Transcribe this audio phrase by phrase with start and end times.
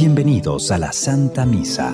[0.00, 1.90] Bienvenidos a la Santa Misa.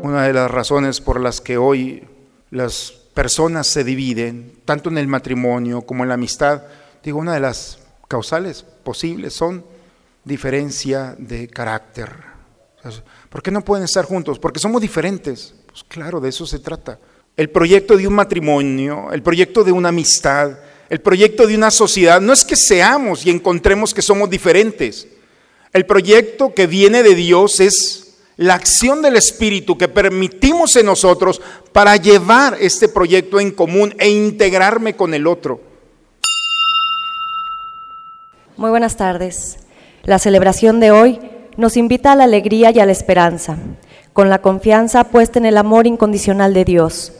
[0.00, 2.04] Una de las razones por las que hoy
[2.52, 6.62] las personas se dividen, tanto en el matrimonio como en la amistad,
[7.02, 9.64] digo, una de las causales posibles son
[10.24, 12.12] diferencia de carácter.
[13.28, 14.38] ¿Por qué no pueden estar juntos?
[14.38, 15.52] Porque somos diferentes.
[15.66, 17.00] Pues claro, de eso se trata.
[17.36, 22.20] El proyecto de un matrimonio, el proyecto de una amistad, el proyecto de una sociedad,
[22.20, 25.08] no es que seamos y encontremos que somos diferentes.
[25.72, 31.40] El proyecto que viene de Dios es la acción del Espíritu que permitimos en nosotros
[31.72, 35.60] para llevar este proyecto en común e integrarme con el otro.
[38.56, 39.58] Muy buenas tardes.
[40.02, 41.20] La celebración de hoy
[41.56, 43.56] nos invita a la alegría y a la esperanza,
[44.12, 47.12] con la confianza puesta en el amor incondicional de Dios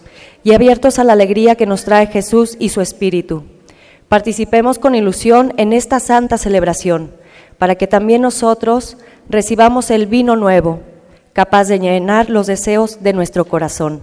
[0.42, 3.44] y abiertos a la alegría que nos trae Jesús y su Espíritu.
[4.08, 7.19] Participemos con ilusión en esta santa celebración,
[7.61, 8.97] para que también nosotros
[9.28, 10.80] recibamos el vino nuevo,
[11.34, 14.00] capaz de llenar los deseos de nuestro corazón.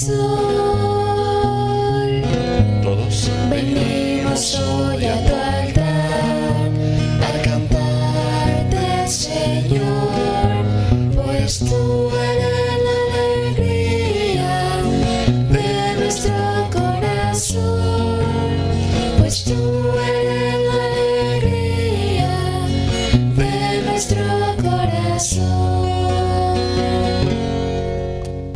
[0.00, 0.39] so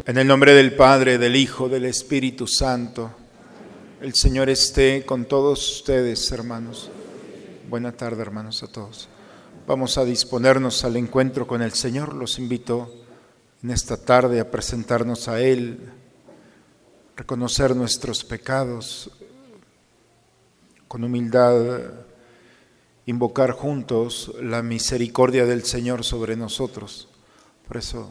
[0.06, 3.10] En el nombre del Padre, del Hijo, del Espíritu Santo,
[4.03, 6.91] el Señor esté con todos ustedes, hermanos.
[7.70, 9.09] Buena tarde, hermanos, a todos.
[9.66, 12.12] Vamos a disponernos al encuentro con el Señor.
[12.12, 12.93] Los invito
[13.62, 15.91] en esta tarde a presentarnos a Él,
[17.16, 19.10] reconocer nuestros pecados,
[20.87, 21.78] con humildad,
[23.06, 27.09] invocar juntos la misericordia del Señor sobre nosotros.
[27.66, 28.10] Por eso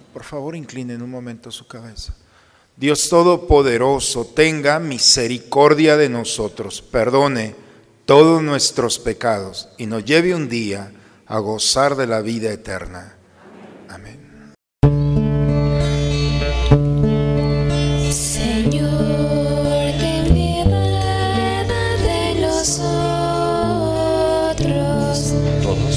[0.13, 2.13] Por favor, inclinen un momento su cabeza.
[2.75, 7.55] Dios Todopoderoso, tenga misericordia de nosotros, perdone
[8.05, 10.91] todos nuestros pecados y nos lleve un día
[11.27, 13.15] a gozar de la vida eterna.
[13.87, 14.19] Amén.
[18.11, 18.89] Señor,
[19.99, 21.65] ten piedad
[22.03, 22.91] de nosotros.
[25.61, 25.95] Todos,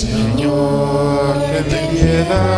[0.00, 1.36] Señor,
[1.68, 2.57] ten piedad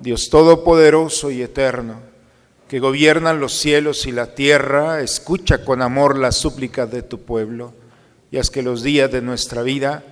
[0.00, 2.00] Dios Todopoderoso y Eterno,
[2.68, 7.72] que gobiernan los cielos y la tierra, escucha con amor las súplicas de tu pueblo
[8.30, 10.02] y haz que los días de nuestra vida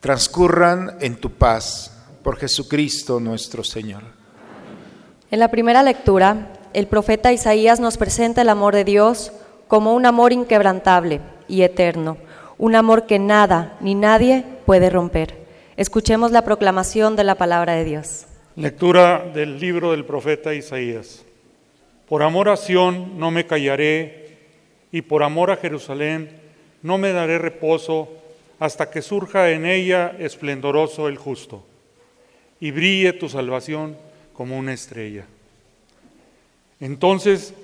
[0.00, 1.90] transcurran en tu paz,
[2.22, 4.02] por Jesucristo nuestro Señor.
[5.30, 9.32] En la primera lectura, el profeta Isaías nos presenta el amor de Dios
[9.66, 12.18] como un amor inquebrantable y eterno
[12.62, 15.46] un amor que nada ni nadie puede romper.
[15.76, 18.26] Escuchemos la proclamación de la palabra de Dios.
[18.56, 21.24] Lectura del libro del profeta Isaías.
[22.06, 24.36] Por amor a Sión no me callaré
[24.92, 26.28] y por amor a Jerusalén
[26.82, 28.10] no me daré reposo
[28.58, 31.64] hasta que surja en ella esplendoroso el justo
[32.60, 33.96] y brille tu salvación
[34.34, 35.24] como una estrella.
[36.78, 37.54] Entonces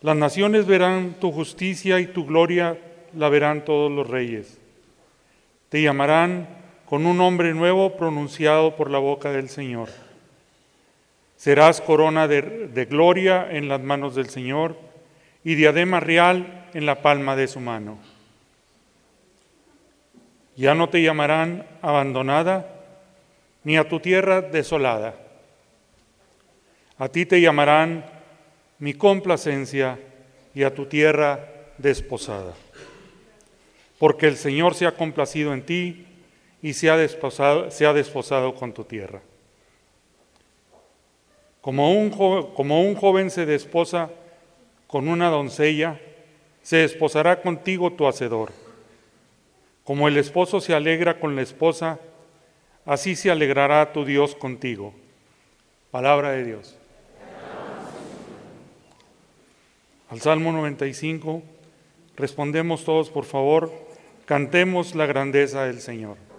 [0.00, 2.78] las naciones verán tu justicia y tu gloria
[3.14, 4.56] la verán todos los reyes.
[5.68, 6.48] Te llamarán
[6.86, 9.90] con un nombre nuevo pronunciado por la boca del Señor.
[11.40, 14.76] Serás corona de, gloria en las manos del Señor
[15.42, 17.98] y diadema real en la palma de su mano.
[20.54, 22.66] Ya no te llamarán abandonada
[23.64, 25.14] ni a tu tierra desolada.
[26.98, 28.04] A ti te llamarán
[28.78, 29.98] mi complacencia
[30.54, 31.48] y a tu tierra
[31.78, 32.52] desposada
[33.98, 36.06] porque el Señor se ha complacido en ti
[36.60, 36.98] y se ha
[37.70, 39.20] se ha desposado con tu tierra.
[41.60, 44.10] Como un, joven se desposa
[44.86, 46.00] con una doncella,
[46.62, 48.52] se desposará contigo tu hacedor.
[49.84, 51.98] Como el esposo se alegra con la esposa,
[52.86, 54.94] así se alegrará tu Dios contigo.
[55.90, 56.76] Palabra de Dios.
[60.08, 61.42] Al Salmo 95
[62.16, 63.70] respondemos todos, por favor.
[64.24, 66.29] Cantemos la grandeza del Señor.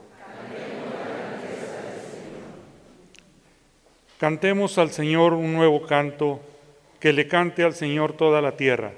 [4.22, 6.40] Cantemos al Señor un nuevo canto,
[7.00, 8.92] que le cante al Señor toda la tierra.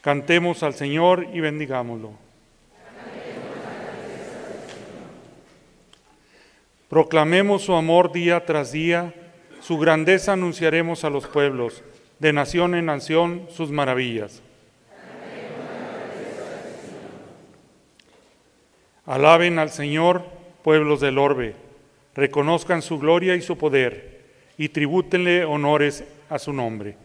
[0.00, 2.12] Cantemos al Señor y bendigámoslo.
[6.88, 9.12] Proclamemos su amor día tras día,
[9.60, 11.84] su grandeza anunciaremos a los pueblos,
[12.18, 14.42] de nación en nación sus maravillas.
[19.04, 20.22] Alaben al Señor,
[20.64, 21.54] pueblos del orbe,
[22.14, 24.17] reconozcan su gloria y su poder,
[24.58, 26.96] y tribútenle honores a su nombre.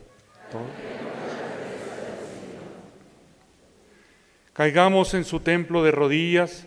[4.53, 6.65] Caigamos en su templo de rodillas,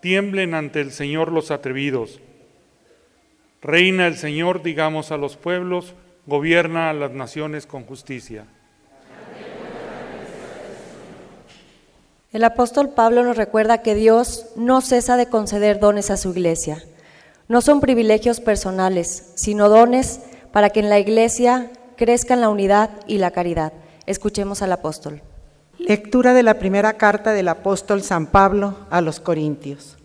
[0.00, 2.20] tiemblen ante el Señor los atrevidos.
[3.62, 5.94] Reina el Señor, digamos a los pueblos,
[6.26, 8.46] gobierna a las naciones con justicia.
[12.32, 16.82] El apóstol Pablo nos recuerda que Dios no cesa de conceder dones a su iglesia.
[17.50, 20.20] No son privilegios personales, sino dones
[20.52, 23.72] para que en la iglesia crezcan la unidad y la caridad.
[24.06, 25.20] Escuchemos al apóstol.
[25.76, 29.96] Lectura de la primera carta del apóstol San Pablo a los Corintios.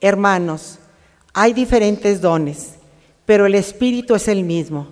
[0.00, 0.78] Hermanos,
[1.34, 2.76] hay diferentes dones,
[3.26, 4.88] pero el Espíritu es el mismo.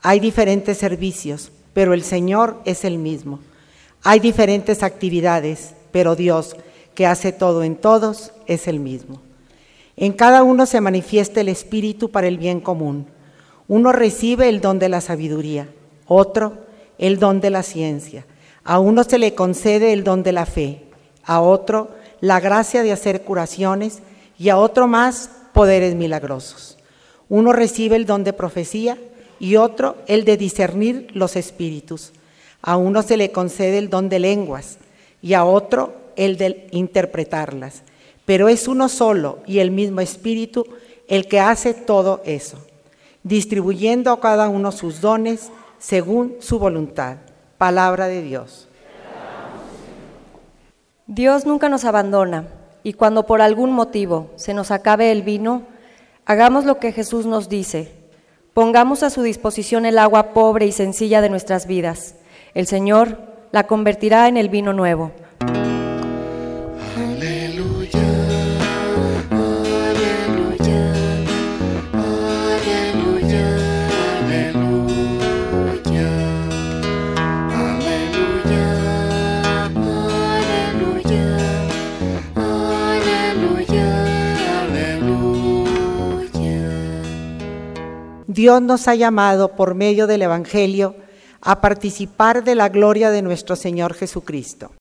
[0.00, 3.40] Hay diferentes servicios, pero el Señor es el mismo.
[4.02, 6.56] Hay diferentes actividades pero Dios,
[6.94, 9.25] que hace todo en todos, es el mismo.
[9.96, 13.06] En cada uno se manifiesta el Espíritu para el bien común.
[13.66, 15.68] Uno recibe el don de la sabiduría,
[16.06, 16.66] otro
[16.98, 18.26] el don de la ciencia.
[18.62, 20.82] A uno se le concede el don de la fe,
[21.24, 24.02] a otro la gracia de hacer curaciones
[24.38, 26.76] y a otro más poderes milagrosos.
[27.28, 28.98] Uno recibe el don de profecía
[29.40, 32.12] y otro el de discernir los espíritus.
[32.60, 34.78] A uno se le concede el don de lenguas
[35.22, 37.82] y a otro el de interpretarlas.
[38.26, 40.66] Pero es uno solo y el mismo Espíritu
[41.08, 42.58] el que hace todo eso,
[43.22, 47.18] distribuyendo a cada uno sus dones según su voluntad.
[47.56, 48.68] Palabra de Dios.
[51.06, 52.48] Dios nunca nos abandona
[52.82, 55.62] y cuando por algún motivo se nos acabe el vino,
[56.24, 57.92] hagamos lo que Jesús nos dice.
[58.52, 62.16] Pongamos a su disposición el agua pobre y sencilla de nuestras vidas.
[62.54, 63.18] El Señor
[63.52, 65.12] la convertirá en el vino nuevo.
[88.36, 90.94] Dios nos ha llamado por medio del Evangelio
[91.40, 94.72] a participar de la gloria de nuestro Señor Jesucristo.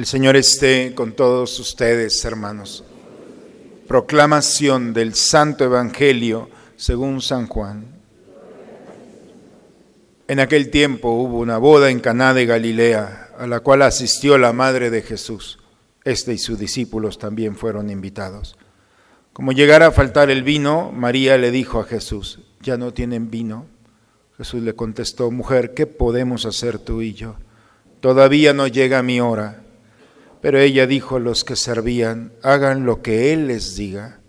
[0.00, 2.84] El Señor esté con todos ustedes, hermanos.
[3.86, 7.84] Proclamación del Santo Evangelio según San Juan.
[10.26, 14.54] En aquel tiempo hubo una boda en Caná de Galilea, a la cual asistió la
[14.54, 15.58] madre de Jesús.
[16.02, 18.56] Este y sus discípulos también fueron invitados.
[19.34, 23.66] Como llegara a faltar el vino, María le dijo a Jesús, ¿ya no tienen vino?
[24.38, 27.36] Jesús le contestó, mujer, ¿qué podemos hacer tú y yo?
[28.00, 29.59] Todavía no llega mi hora.
[30.40, 34.20] Pero ella dijo a los que servían, hagan lo que Él les diga.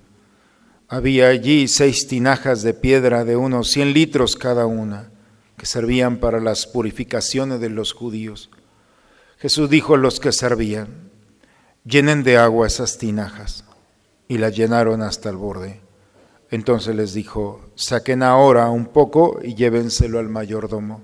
[0.88, 5.10] Había allí seis tinajas de piedra de unos cien litros cada una,
[5.56, 8.50] que servían para las purificaciones de los judíos.
[9.38, 11.10] Jesús dijo a los que servían,
[11.86, 13.64] llenen de agua esas tinajas,
[14.28, 15.80] y las llenaron hasta el borde.
[16.50, 21.02] Entonces les dijo, saquen ahora un poco y llévenselo al mayordomo.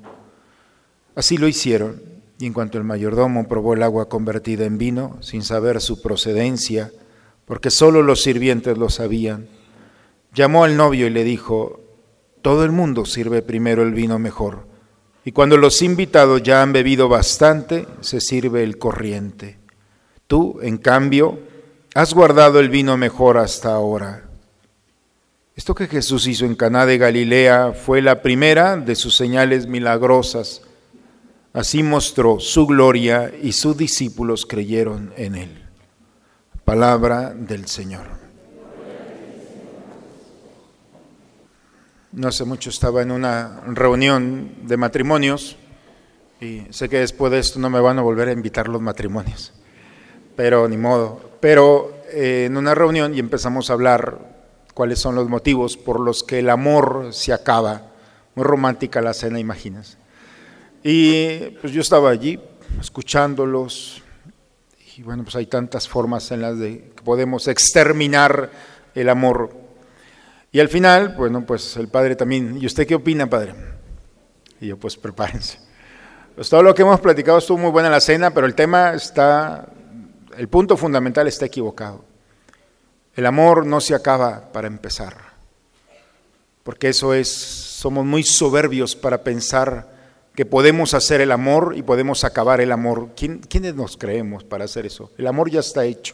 [1.15, 2.16] Así lo hicieron.
[2.39, 6.91] Y en cuanto el mayordomo probó el agua convertida en vino, sin saber su procedencia,
[7.45, 9.47] porque sólo los sirvientes lo sabían,
[10.33, 11.81] llamó al novio y le dijo,
[12.41, 14.67] todo el mundo sirve primero el vino mejor,
[15.27, 19.57] y cuando los invitados ya han bebido bastante, se sirve el corriente.
[20.27, 21.39] Tú, en cambio,
[21.93, 24.23] has guardado el vino mejor hasta ahora.
[25.55, 30.61] Esto que Jesús hizo en Caná de Galilea fue la primera de sus señales milagrosas.
[31.57, 35.65] Así mostró su gloria y sus discípulos creyeron en él.
[36.63, 38.05] Palabra del Señor.
[42.11, 45.57] No hace mucho estaba en una reunión de matrimonios
[46.39, 49.51] y sé que después de esto no me van a volver a invitar los matrimonios,
[50.35, 51.19] pero ni modo.
[51.39, 54.19] Pero eh, en una reunión y empezamos a hablar
[54.75, 57.93] cuáles son los motivos por los que el amor se acaba.
[58.35, 59.96] Muy romántica la cena, imaginas.
[60.83, 62.39] Y pues yo estaba allí
[62.79, 64.03] escuchándolos
[64.97, 68.49] y bueno, pues hay tantas formas en las de que podemos exterminar
[68.95, 69.51] el amor.
[70.51, 73.53] Y al final, bueno, pues el padre también, ¿y usted qué opina, padre?
[74.59, 75.59] Y yo, pues prepárense.
[76.35, 79.67] Pues todo lo que hemos platicado estuvo muy buena la cena, pero el tema está,
[80.35, 82.03] el punto fundamental está equivocado.
[83.15, 85.15] El amor no se acaba para empezar,
[86.63, 89.96] porque eso es, somos muy soberbios para pensar
[90.37, 93.09] que podemos hacer el amor y podemos acabar el amor.
[93.15, 95.11] ¿Quién, ¿Quiénes nos creemos para hacer eso?
[95.17, 96.13] El amor ya está hecho.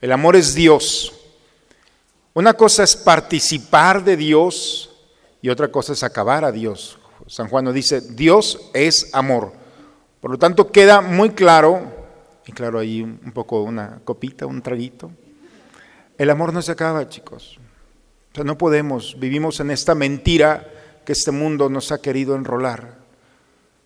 [0.00, 1.12] El amor es Dios.
[2.34, 4.94] Una cosa es participar de Dios
[5.42, 7.00] y otra cosa es acabar a Dios.
[7.26, 9.52] San Juan nos dice, Dios es amor.
[10.20, 11.82] Por lo tanto, queda muy claro,
[12.46, 15.10] y claro, ahí un poco una copita, un traguito.
[16.16, 17.58] El amor no se acaba, chicos.
[18.30, 20.64] O sea, no podemos, vivimos en esta mentira
[21.04, 23.01] que este mundo nos ha querido enrolar.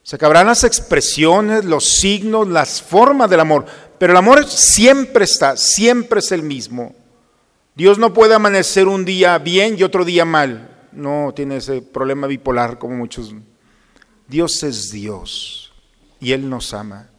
[0.07, 3.67] Se acabarán las expresiones, los signos, las formas del amor,
[3.99, 6.95] pero el amor siempre está, siempre es el mismo.
[7.75, 10.87] Dios no puede amanecer un día bien y otro día mal.
[10.93, 13.35] No tiene ese problema bipolar como muchos.
[14.29, 15.73] Dios es Dios
[16.21, 17.11] y Él nos ama.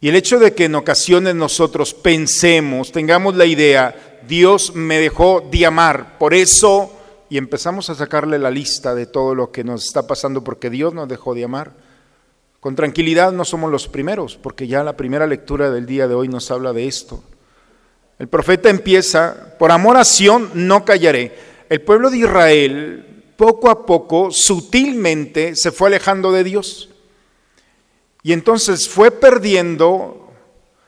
[0.00, 5.46] Y el hecho de que en ocasiones nosotros pensemos, tengamos la idea, Dios me dejó
[5.50, 6.97] de amar, por eso
[7.30, 10.94] y empezamos a sacarle la lista de todo lo que nos está pasando porque Dios
[10.94, 11.74] nos dejó de amar.
[12.60, 16.28] Con tranquilidad no somos los primeros, porque ya la primera lectura del día de hoy
[16.28, 17.22] nos habla de esto.
[18.18, 21.36] El profeta empieza, por amor a Sión no callaré.
[21.68, 23.04] El pueblo de Israel
[23.36, 26.88] poco a poco, sutilmente, se fue alejando de Dios.
[28.24, 30.32] Y entonces fue perdiendo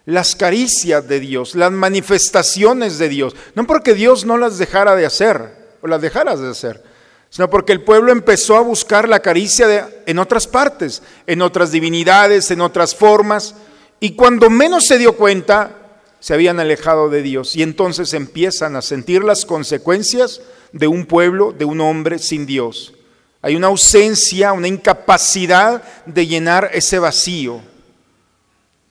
[0.05, 3.37] las caricias de Dios, las manifestaciones de Dios.
[3.55, 6.83] No porque Dios no las dejara de hacer, o las dejaras de hacer,
[7.29, 12.51] sino porque el pueblo empezó a buscar la caricia en otras partes, en otras divinidades,
[12.51, 13.55] en otras formas,
[14.01, 15.77] y cuando menos se dio cuenta,
[16.21, 20.41] se habían alejado de Dios, y entonces empiezan a sentir las consecuencias
[20.73, 22.95] de un pueblo, de un hombre sin Dios.
[23.43, 27.61] Hay una ausencia, una incapacidad de llenar ese vacío.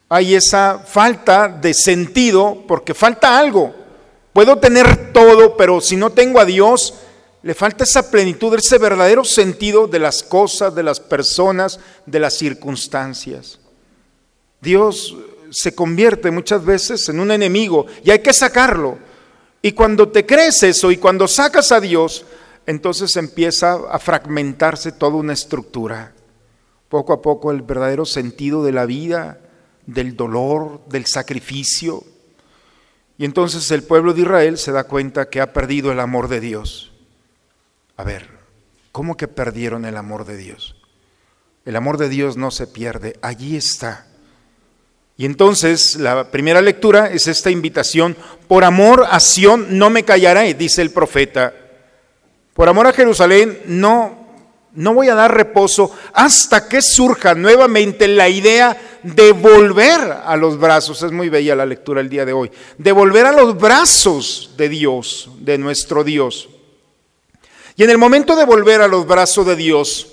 [0.09, 3.75] Hay esa falta de sentido porque falta algo.
[4.33, 6.93] Puedo tener todo, pero si no tengo a Dios,
[7.41, 12.33] le falta esa plenitud, ese verdadero sentido de las cosas, de las personas, de las
[12.35, 13.59] circunstancias.
[14.61, 15.15] Dios
[15.51, 18.97] se convierte muchas veces en un enemigo y hay que sacarlo.
[19.61, 22.25] Y cuando te crees eso y cuando sacas a Dios,
[22.65, 26.13] entonces empieza a fragmentarse toda una estructura.
[26.87, 29.39] Poco a poco el verdadero sentido de la vida,
[29.85, 32.03] del dolor, del sacrificio.
[33.19, 36.39] Y entonces el pueblo de Israel se da cuenta que ha perdido el amor de
[36.39, 36.93] Dios.
[37.97, 38.29] A ver,
[38.93, 40.77] ¿cómo que perdieron el amor de Dios?
[41.65, 44.07] El amor de Dios no se pierde, allí está.
[45.17, 48.15] Y entonces la primera lectura es esta invitación,
[48.47, 51.53] por amor a Sión no me callaré, dice el profeta.
[52.53, 54.18] Por amor a Jerusalén no
[54.73, 60.59] no voy a dar reposo hasta que surja nuevamente la idea de volver a los
[60.59, 61.01] brazos.
[61.03, 62.51] Es muy bella la lectura el día de hoy.
[62.77, 66.49] De volver a los brazos de Dios, de nuestro Dios.
[67.75, 70.07] Y en el momento de volver a los brazos de Dios,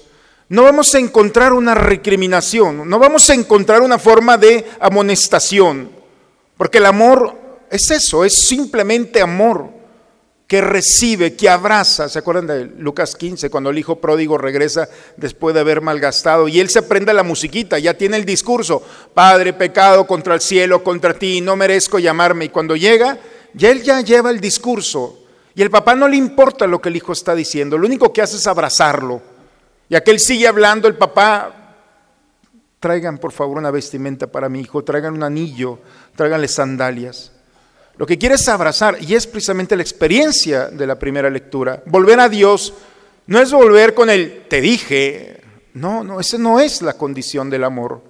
[0.48, 5.90] no vamos a encontrar una recriminación, no vamos a encontrar una forma de amonestación,
[6.56, 7.36] porque el amor
[7.68, 9.75] es eso, es simplemente amor
[10.46, 12.08] que recibe, que abraza.
[12.08, 16.60] ¿Se acuerdan de Lucas 15, cuando el hijo pródigo regresa después de haber malgastado y
[16.60, 21.14] él se aprende la musiquita, ya tiene el discurso, Padre, pecado contra el cielo, contra
[21.14, 22.46] ti, no merezco llamarme.
[22.46, 23.18] Y cuando llega,
[23.54, 25.24] ya él ya lleva el discurso.
[25.54, 28.22] Y el papá no le importa lo que el hijo está diciendo, lo único que
[28.22, 29.22] hace es abrazarlo.
[29.88, 31.66] Y aquel sigue hablando, el papá,
[32.78, 35.80] traigan por favor una vestimenta para mi hijo, traigan un anillo,
[36.14, 37.32] tráiganle sandalias.
[37.98, 41.82] Lo que quiere es abrazar y es precisamente la experiencia de la primera lectura.
[41.86, 42.74] Volver a Dios
[43.26, 45.40] no es volver con el te dije,
[45.74, 48.02] no, no, esa no es la condición del amor.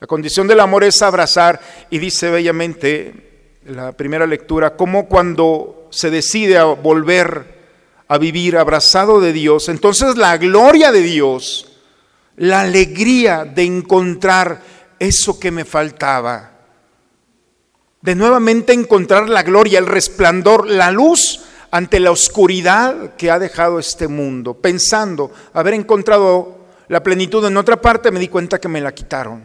[0.00, 6.10] La condición del amor es abrazar y dice bellamente la primera lectura, como cuando se
[6.10, 7.60] decide a volver
[8.08, 11.70] a vivir abrazado de Dios, entonces la gloria de Dios,
[12.36, 14.62] la alegría de encontrar
[14.98, 16.49] eso que me faltaba,
[18.02, 23.78] de nuevamente encontrar la gloria, el resplandor, la luz ante la oscuridad que ha dejado
[23.78, 26.58] este mundo, pensando haber encontrado
[26.88, 29.44] la plenitud en otra parte, me di cuenta que me la quitaron.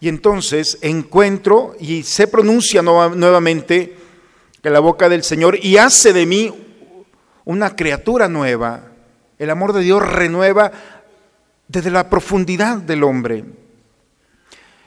[0.00, 3.96] Y entonces encuentro y se pronuncia nuevamente
[4.62, 6.54] que la boca del Señor y hace de mí
[7.44, 8.92] una criatura nueva.
[9.38, 10.70] El amor de Dios renueva
[11.66, 13.44] desde la profundidad del hombre.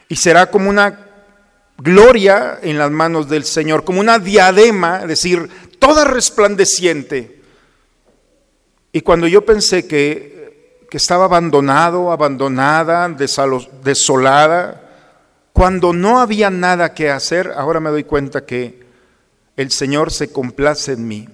[0.07, 1.10] Y será como una
[1.81, 7.41] gloria en las manos del Señor, como una diadema, es decir, toda resplandeciente.
[8.91, 14.89] Y cuando yo pensé que, que estaba abandonado, abandonada, desolada,
[15.53, 18.81] cuando no había nada que hacer, ahora me doy cuenta que
[19.57, 21.29] el Señor se complace en mí.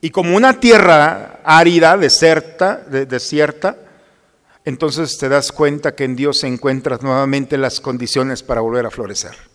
[0.00, 3.76] Y como una tierra árida, desierta, desierta,
[4.64, 9.47] entonces te das cuenta que en Dios encuentras nuevamente las condiciones para volver a florecer.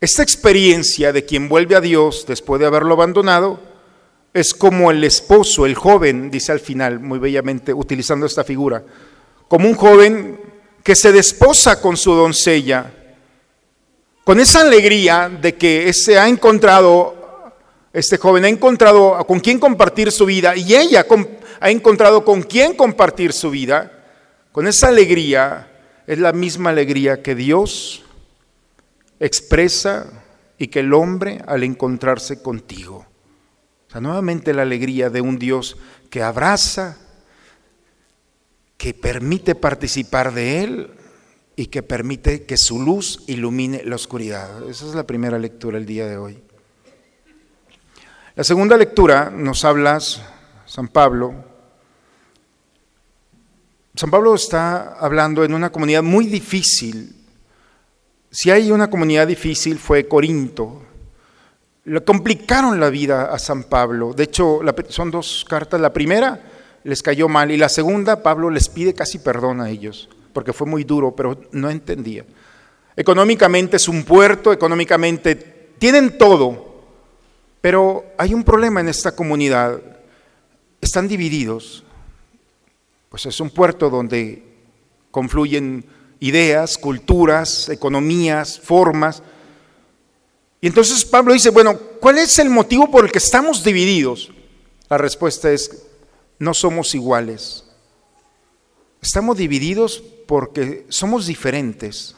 [0.00, 3.60] Esta experiencia de quien vuelve a Dios después de haberlo abandonado
[4.32, 8.84] es como el esposo, el joven, dice al final muy bellamente, utilizando esta figura,
[9.48, 10.40] como un joven
[10.84, 12.92] que se desposa con su doncella,
[14.24, 17.18] con esa alegría de que se ha encontrado
[17.92, 21.06] este joven ha encontrado con quién compartir su vida y ella
[21.60, 23.90] ha encontrado con quién compartir su vida.
[24.52, 25.68] Con esa alegría
[26.06, 28.04] es la misma alegría que Dios
[29.20, 30.24] expresa
[30.58, 33.06] y que el hombre al encontrarse contigo.
[33.88, 35.76] O sea, nuevamente la alegría de un Dios
[36.10, 36.98] que abraza,
[38.76, 40.90] que permite participar de Él
[41.56, 44.68] y que permite que su luz ilumine la oscuridad.
[44.68, 46.42] Esa es la primera lectura el día de hoy.
[48.36, 49.98] La segunda lectura nos habla
[50.64, 51.34] San Pablo.
[53.96, 57.17] San Pablo está hablando en una comunidad muy difícil.
[58.40, 60.80] Si hay una comunidad difícil fue Corinto.
[61.86, 64.12] Le complicaron la vida a San Pablo.
[64.12, 65.80] De hecho, son dos cartas.
[65.80, 66.40] La primera
[66.84, 70.68] les cayó mal y la segunda Pablo les pide casi perdón a ellos porque fue
[70.68, 72.24] muy duro, pero no entendía.
[72.94, 75.34] Económicamente es un puerto, económicamente
[75.76, 76.84] tienen todo,
[77.60, 79.82] pero hay un problema en esta comunidad.
[80.80, 81.82] Están divididos.
[83.08, 84.44] Pues es un puerto donde
[85.10, 89.22] confluyen ideas, culturas, economías, formas.
[90.60, 94.32] Y entonces Pablo dice, bueno, ¿cuál es el motivo por el que estamos divididos?
[94.88, 95.84] La respuesta es,
[96.38, 97.64] no somos iguales.
[99.00, 102.16] Estamos divididos porque somos diferentes.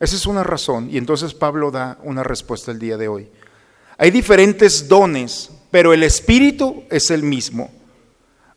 [0.00, 0.88] Esa es una razón.
[0.90, 3.28] Y entonces Pablo da una respuesta el día de hoy.
[3.98, 7.70] Hay diferentes dones, pero el espíritu es el mismo.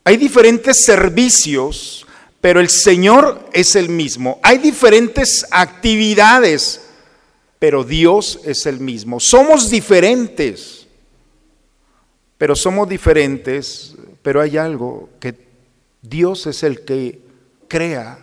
[0.04, 2.05] Hay diferentes servicios,
[2.46, 4.40] pero el Señor es el mismo.
[4.44, 6.80] Hay diferentes actividades,
[7.58, 9.20] pero Dios es el mismo.
[9.20, 10.86] Somos diferentes,
[12.38, 15.34] pero somos diferentes, pero hay algo que
[16.04, 17.20] Dios es el que
[17.68, 18.20] crea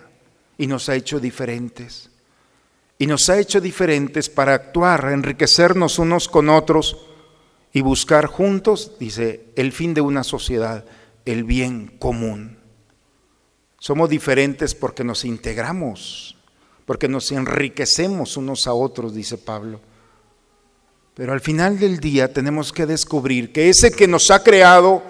[0.57, 2.09] y nos ha hecho diferentes.
[2.99, 6.97] Y nos ha hecho diferentes para actuar, enriquecernos unos con otros
[7.73, 10.85] y buscar juntos, dice, el fin de una sociedad,
[11.25, 12.62] el bien común.
[13.83, 16.37] Somos diferentes porque nos integramos,
[16.87, 19.81] porque nos enriquecemos unos a otros, dice Pablo.
[21.15, 25.03] Pero al final del día tenemos que descubrir que ese que nos ha creado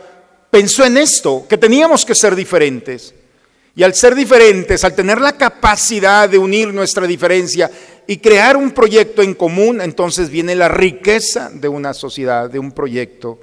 [0.51, 3.15] pensó en esto, que teníamos que ser diferentes.
[3.77, 7.71] Y al ser diferentes, al tener la capacidad de unir nuestra diferencia
[8.07, 12.73] y crear un proyecto en común, entonces viene la riqueza de una sociedad, de un
[12.73, 13.39] proyecto.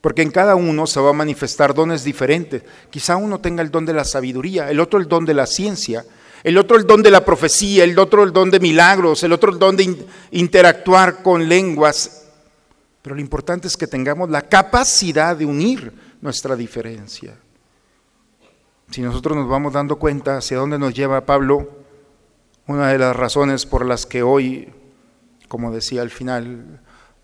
[0.00, 2.62] Porque en cada uno se va a manifestar dones diferentes.
[2.90, 6.04] Quizá uno tenga el don de la sabiduría, el otro el don de la ciencia,
[6.42, 9.52] el otro el don de la profecía, el otro el don de milagros, el otro
[9.52, 12.28] el don de interactuar con lenguas.
[13.02, 17.36] Pero lo importante es que tengamos la capacidad de unir nuestra diferencia.
[18.90, 21.70] Si nosotros nos vamos dando cuenta hacia dónde nos lleva Pablo,
[22.66, 24.72] una de las razones por las que hoy,
[25.48, 26.80] como decía al final,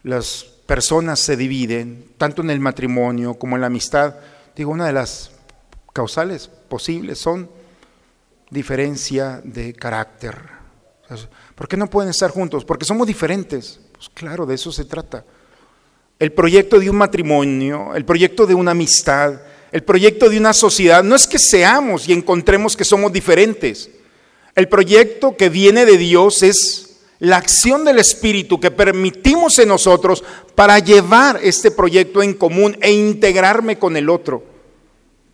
[0.06, 4.14] las personas se dividen, tanto en el matrimonio como en la amistad,
[4.54, 5.32] digo, una de las
[5.92, 7.50] causales posibles son
[8.48, 10.38] diferencia de carácter.
[11.56, 12.64] ¿Por qué no pueden estar juntos?
[12.64, 13.80] Porque somos diferentes.
[13.92, 15.24] Pues claro, de eso se trata.
[16.20, 19.40] El proyecto de un matrimonio, el proyecto de una amistad,
[19.72, 23.90] el proyecto de una sociedad no es que seamos y encontremos que somos diferentes.
[24.54, 26.86] El proyecto que viene de Dios es
[27.18, 30.22] la acción del Espíritu que permitimos en nosotros
[30.55, 34.42] para llevar este proyecto en común e integrarme con el otro.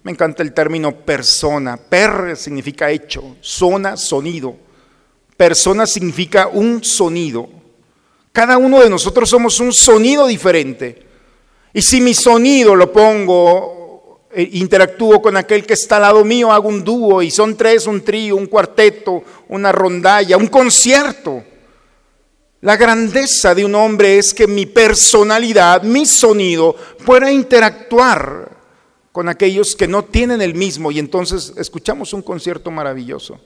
[0.02, 1.76] Me encanta el término persona.
[1.76, 4.56] Per significa hecho, zona, sonido.
[5.36, 7.48] Persona significa un sonido.
[8.32, 11.06] Cada uno de nosotros somos un sonido diferente.
[11.72, 16.52] Y si mi sonido lo pongo eh, interactúo con aquel que está al lado mío,
[16.52, 21.44] hago un dúo y son tres, un trío, un cuarteto, una rondalla, un concierto.
[22.62, 28.50] La grandeza de un hombre es que mi personalidad, mi sonido, pueda interactuar
[29.10, 33.40] con aquellos que no tienen el mismo y entonces escuchamos un concierto maravilloso.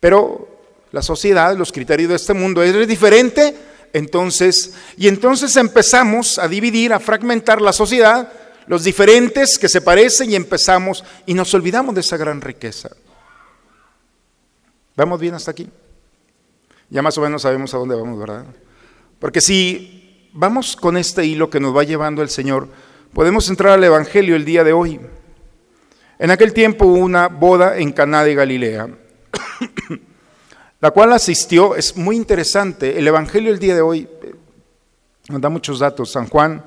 [0.00, 0.48] Pero
[0.90, 3.56] la sociedad, los criterios de este mundo es diferente,
[3.92, 8.30] entonces, y entonces empezamos a dividir, a fragmentar la sociedad
[8.66, 12.90] los diferentes que se parecen y empezamos y nos olvidamos de esa gran riqueza.
[14.94, 15.68] ¿Vamos bien hasta aquí?
[16.90, 18.46] Ya más o menos sabemos a dónde vamos, ¿verdad?
[19.18, 22.68] Porque si vamos con este hilo que nos va llevando el Señor,
[23.12, 25.00] podemos entrar al Evangelio el día de hoy.
[26.18, 28.88] En aquel tiempo hubo una boda en Caná de Galilea,
[30.80, 34.08] la cual asistió, es muy interesante, el Evangelio el día de hoy
[35.28, 36.10] nos da muchos datos.
[36.10, 36.64] San Juan,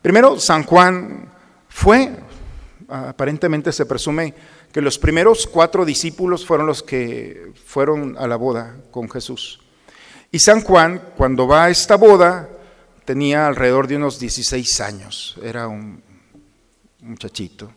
[0.00, 1.30] primero San Juan
[1.68, 2.10] fue,
[2.88, 4.34] aparentemente se presume
[4.72, 9.60] que los primeros cuatro discípulos fueron los que fueron a la boda con Jesús.
[10.30, 12.48] Y San Juan, cuando va a esta boda,
[13.04, 16.02] tenía alrededor de unos 16 años, era un
[17.00, 17.72] muchachito.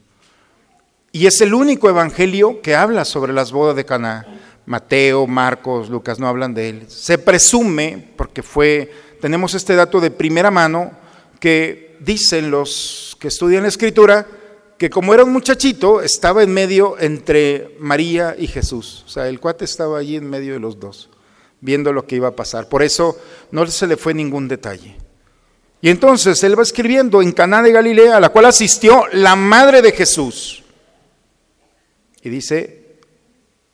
[1.12, 4.26] Y es el único evangelio que habla sobre las bodas de Caná.
[4.66, 6.86] Mateo, Marcos, Lucas no hablan de él.
[6.90, 10.92] Se presume, porque fue, tenemos este dato de primera mano,
[11.40, 14.26] que dicen los que estudian la escritura,
[14.84, 19.06] que como era un muchachito, estaba en medio entre María y Jesús.
[19.06, 21.10] O sea, el cuate estaba allí en medio de los dos,
[21.62, 22.68] viendo lo que iba a pasar.
[22.68, 23.18] Por eso
[23.50, 24.98] no se le fue ningún detalle.
[25.80, 29.82] Y entonces él va escribiendo en Caná de Galilea, a la cual asistió la madre
[29.82, 30.66] de Jesús.
[32.22, 32.98] Y dice,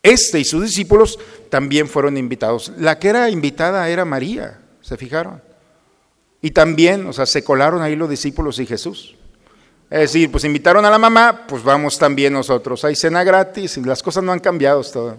[0.03, 1.17] este y sus discípulos
[1.49, 2.71] también fueron invitados.
[2.77, 5.41] La que era invitada era María, ¿se fijaron?
[6.39, 9.15] Y también, o sea, se colaron ahí los discípulos y Jesús.
[9.89, 12.85] Es decir, pues invitaron a la mamá, pues vamos también nosotros.
[12.85, 15.17] Hay cena gratis y las cosas no han cambiado todo.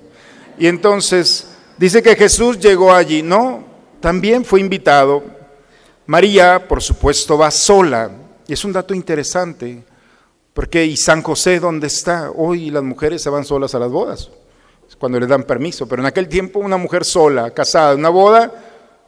[0.59, 3.65] Y entonces dice que Jesús llegó allí, ¿no?
[3.99, 5.25] También fue invitado.
[6.07, 8.13] María, por supuesto, va sola.
[8.47, 9.83] Y es un dato interesante,
[10.55, 12.31] porque ¿y San José dónde está?
[12.31, 14.31] Hoy las mujeres se van solas a las bodas,
[14.99, 18.53] cuando le dan permiso, pero en aquel tiempo una mujer sola, casada, en una boda,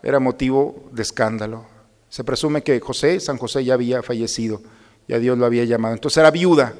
[0.03, 1.66] era motivo de escándalo.
[2.09, 4.61] Se presume que José, San José ya había fallecido
[5.08, 5.94] ya Dios lo había llamado.
[5.94, 6.74] Entonces era viuda.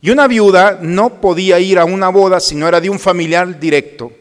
[0.00, 3.58] Y una viuda no podía ir a una boda si no era de un familiar
[3.58, 4.12] directo.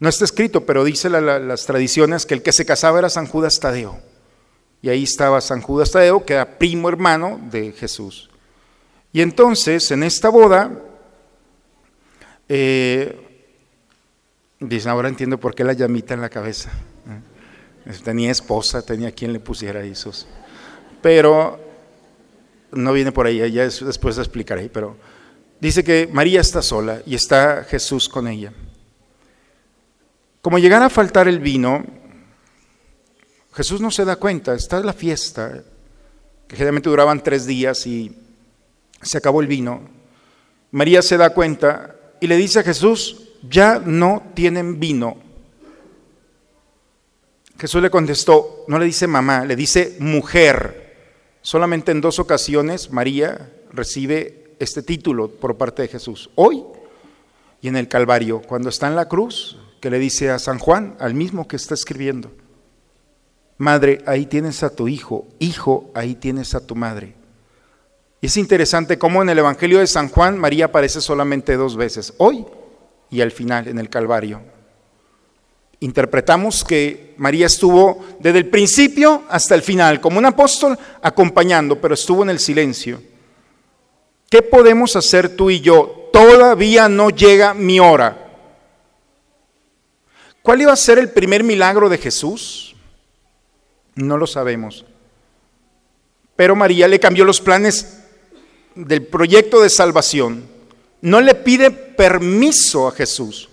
[0.00, 3.60] No está escrito, pero dice las tradiciones que el que se casaba era San Judas
[3.60, 4.00] Tadeo.
[4.80, 8.28] Y ahí estaba San Judas Tadeo, que era primo hermano de Jesús.
[9.12, 10.72] Y entonces, en esta boda,
[12.48, 13.16] eh,
[14.58, 16.72] dicen, ahora entiendo por qué la llamita en la cabeza.
[17.86, 17.92] ¿eh?
[18.02, 20.26] Tenía esposa, tenía quien le pusiera esos.
[21.00, 21.60] Pero
[22.72, 24.96] no viene por ahí, ya después explicaré, pero
[25.60, 28.52] dice que María está sola y está Jesús con ella.
[30.40, 31.84] Como llegara a faltar el vino,
[33.54, 35.62] Jesús no se da cuenta, está la fiesta,
[36.48, 38.16] que generalmente duraban tres días y
[39.02, 39.82] se acabó el vino.
[40.70, 45.16] María se da cuenta y le dice a Jesús, ya no tienen vino.
[47.58, 50.81] Jesús le contestó, no le dice mamá, le dice mujer.
[51.42, 56.30] Solamente en dos ocasiones María recibe este título por parte de Jesús.
[56.36, 56.64] Hoy
[57.60, 60.96] y en el Calvario, cuando está en la cruz, que le dice a San Juan,
[60.98, 62.30] al mismo que está escribiendo,
[63.58, 67.14] Madre, ahí tienes a tu hijo, hijo, ahí tienes a tu madre.
[68.20, 72.12] Y es interesante cómo en el Evangelio de San Juan María aparece solamente dos veces,
[72.18, 72.44] hoy
[73.10, 74.40] y al final, en el Calvario.
[75.82, 81.94] Interpretamos que María estuvo desde el principio hasta el final, como un apóstol, acompañando, pero
[81.94, 83.02] estuvo en el silencio.
[84.30, 86.08] ¿Qué podemos hacer tú y yo?
[86.12, 88.30] Todavía no llega mi hora.
[90.40, 92.76] ¿Cuál iba a ser el primer milagro de Jesús?
[93.96, 94.84] No lo sabemos.
[96.36, 98.04] Pero María le cambió los planes
[98.76, 100.46] del proyecto de salvación.
[101.00, 103.48] No le pide permiso a Jesús.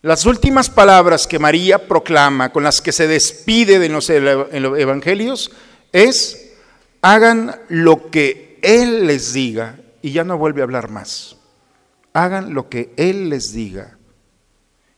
[0.00, 5.50] Las últimas palabras que María proclama, con las que se despide de los evangelios,
[5.92, 6.52] es,
[7.02, 11.36] hagan lo que Él les diga, y ya no vuelve a hablar más.
[12.12, 13.98] Hagan lo que Él les diga.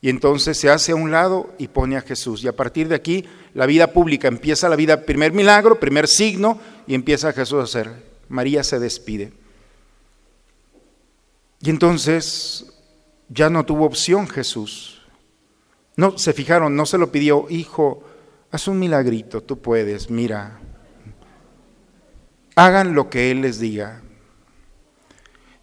[0.02, 2.44] Y entonces se hace a un lado y pone a Jesús.
[2.44, 6.58] Y a partir de aquí, la vida pública empieza la vida, primer milagro, primer signo,
[6.86, 7.90] y empieza Jesús a hacer.
[8.28, 9.32] María se despide.
[11.62, 12.66] Y entonces
[13.30, 15.00] ya no tuvo opción Jesús.
[15.96, 18.02] No, se fijaron, no se lo pidió, hijo,
[18.50, 20.60] haz un milagrito, tú puedes, mira.
[22.56, 24.02] Hagan lo que Él les diga.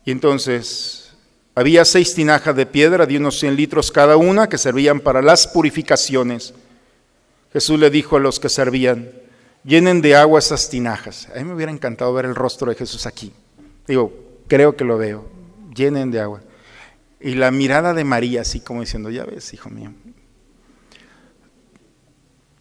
[0.05, 1.13] Y entonces
[1.53, 5.47] había seis tinajas de piedra de unos 100 litros cada una que servían para las
[5.47, 6.53] purificaciones.
[7.51, 9.11] Jesús le dijo a los que servían,
[9.63, 11.27] llenen de agua esas tinajas.
[11.35, 13.33] A mí me hubiera encantado ver el rostro de Jesús aquí.
[13.87, 14.13] Digo,
[14.47, 15.25] creo que lo veo.
[15.75, 16.41] Llenen de agua.
[17.19, 19.91] Y la mirada de María, así como diciendo, ya ves, hijo mío.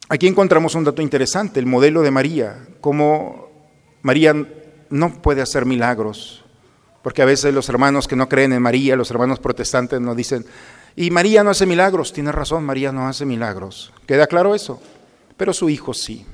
[0.08, 3.50] Aquí encontramos un dato interesante, el modelo de María, cómo
[4.02, 4.34] María
[4.88, 6.44] no puede hacer milagros,
[7.02, 10.46] porque a veces los hermanos que no creen en María, los hermanos protestantes nos dicen,
[10.94, 13.92] y María no hace milagros, tiene razón, María no hace milagros.
[14.06, 14.80] ¿Queda claro eso?
[15.36, 16.24] Pero su hijo sí.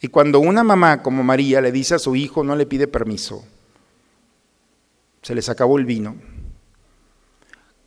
[0.00, 3.44] Y cuando una mamá como María le dice a su hijo, no le pide permiso,
[5.22, 6.16] se les acabó el vino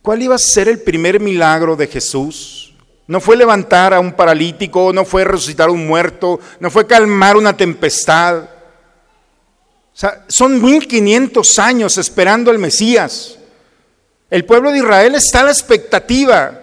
[0.01, 2.73] ¿Cuál iba a ser el primer milagro de Jesús?
[3.07, 7.35] No fue levantar a un paralítico, no fue resucitar a un muerto, no fue calmar
[7.37, 8.43] una tempestad.
[8.43, 13.37] O sea, son 1500 años esperando al Mesías.
[14.29, 16.61] El pueblo de Israel está a la expectativa.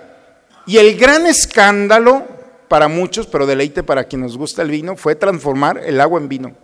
[0.66, 2.26] Y el gran escándalo
[2.68, 6.28] para muchos, pero deleite para quien nos gusta el vino, fue transformar el agua en
[6.28, 6.56] vino.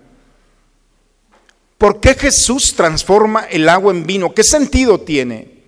[1.77, 4.33] ¿Por qué Jesús transforma el agua en vino?
[4.33, 5.62] ¿Qué sentido tiene?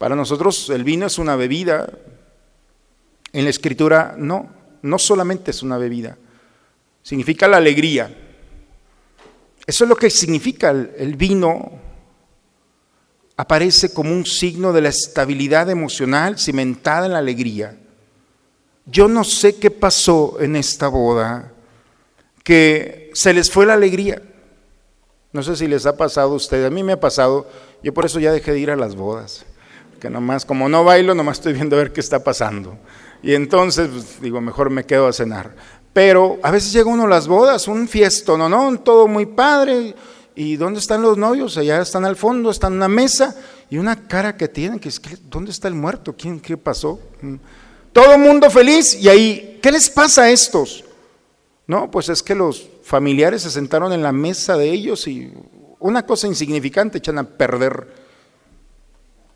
[0.00, 1.92] Para nosotros el vino es una bebida.
[3.34, 4.48] En la escritura no,
[4.80, 6.16] no solamente es una bebida.
[7.02, 8.10] Significa la alegría.
[9.66, 11.72] Eso es lo que significa el, vino.
[13.36, 17.76] Aparece como un signo de la estabilidad emocional cimentada en la alegría.
[18.86, 21.52] Yo no sé qué pasó en esta boda,
[22.42, 24.22] que se les fue la alegría.
[25.34, 27.46] No sé si les ha pasado a ustedes, a mí me ha pasado,
[27.82, 29.44] yo por eso ya dejé de ir a las bodas
[30.00, 32.76] que nomás, como no bailo, nomás estoy viendo a ver qué está pasando.
[33.22, 35.54] Y entonces, pues, digo, mejor me quedo a cenar.
[35.92, 39.94] Pero a veces llega uno a las bodas, un fiesto, no, no, todo muy padre.
[40.34, 41.56] ¿Y dónde están los novios?
[41.56, 43.36] Allá están al fondo, están en una mesa
[43.68, 46.16] y una cara que tienen, que es, ¿dónde está el muerto?
[46.16, 46.98] ¿Quién, ¿Qué pasó?
[47.20, 47.36] Mm.
[47.92, 50.84] Todo mundo feliz y ahí, ¿qué les pasa a estos?
[51.66, 55.32] No, pues es que los familiares se sentaron en la mesa de ellos y
[55.80, 57.99] una cosa insignificante echan a perder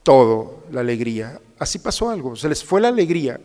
[0.04, 1.40] todo, la alegría.
[1.58, 3.40] Así pasó algo, se les fue la alegría.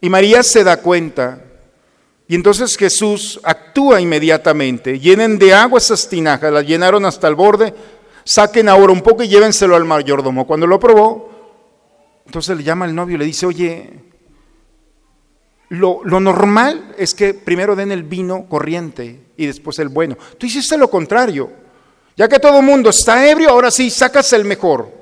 [0.00, 1.44] Y María se da cuenta.
[2.26, 4.98] Y entonces Jesús actúa inmediatamente.
[4.98, 7.74] Llenen de agua esas tinajas, las llenaron hasta el borde.
[8.24, 10.46] Saquen ahora un poco y llévenselo al mayordomo.
[10.46, 11.30] Cuando lo probó,
[12.24, 13.90] entonces le llama al novio y le dice, oye,
[15.70, 20.16] lo, lo, normal es que primero den el vino corriente y después el bueno.
[20.38, 21.50] Tú hiciste lo contrario.
[22.16, 25.01] Ya que todo el mundo está ebrio, ahora sí, sacas el mejor.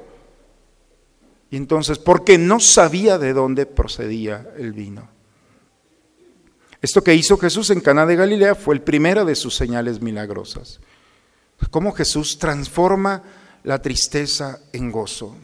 [1.51, 5.09] Y entonces, porque no sabía de dónde procedía el vino.
[6.81, 10.81] Esto que hizo Jesús en Caná de Galilea fue el primero de sus señales milagrosas.
[11.71, 13.23] Cómo Jesús transforma
[13.65, 15.37] la tristeza en gozo.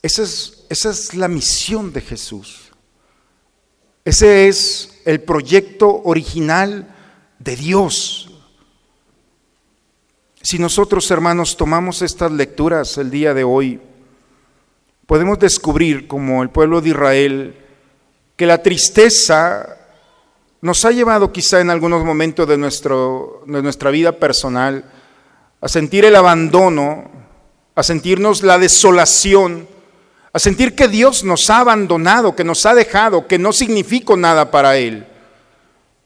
[0.00, 2.70] Esa es, esa es la misión de Jesús.
[4.04, 6.94] Ese es el proyecto original
[7.38, 8.30] de Dios.
[10.40, 13.80] Si nosotros, hermanos, tomamos estas lecturas el día de hoy,
[15.06, 17.56] podemos descubrir, como el pueblo de Israel,
[18.36, 19.78] que la tristeza
[20.60, 24.84] nos ha llevado quizá en algunos momentos de, nuestra vida personal
[25.60, 27.10] a sentir el abandono,
[27.74, 29.68] a sentirnos la desolación,
[30.32, 34.50] a sentir que Dios nos ha abandonado, que nos ha dejado, que no significa nada
[34.50, 35.06] para Él.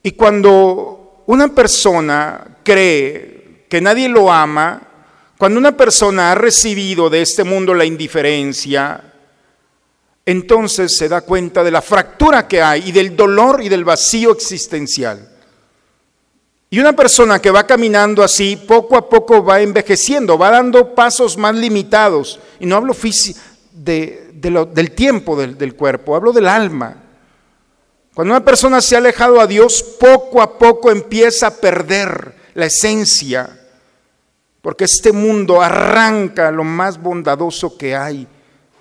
[0.03, 4.83] Y cuando una persona cree que nadie lo ama,
[5.41, 9.03] cuando una persona ha recibido de este mundo la indiferencia,
[10.27, 14.33] entonces se da cuenta de la fractura que hay y del dolor y del vacío
[14.33, 15.31] existencial.
[16.69, 21.39] Y una persona que va caminando así, poco a poco va envejeciendo, va dando pasos
[21.39, 22.39] más limitados.
[22.59, 22.95] Y no hablo
[23.73, 27.03] de, del tiempo del, del cuerpo, hablo del alma.
[28.13, 32.67] Cuando una persona se ha alejado a Dios, poco a poco empieza a perder la
[32.67, 33.57] esencia,
[34.63, 38.27] porque este mundo arranca lo más bondadoso que hay,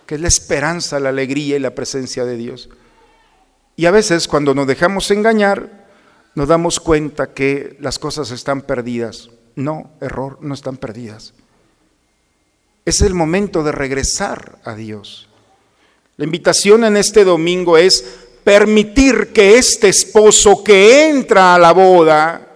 [0.05, 2.69] que es la esperanza, la alegría y la presencia de Dios.
[3.75, 5.87] Y a veces cuando nos dejamos engañar,
[6.35, 9.29] nos damos cuenta que las cosas están perdidas.
[9.55, 11.33] No, error, no están perdidas.
[12.85, 15.29] Es el momento de regresar a Dios.
[16.17, 18.03] La invitación en este domingo es
[18.43, 22.48] permitir que este esposo que entra a la boda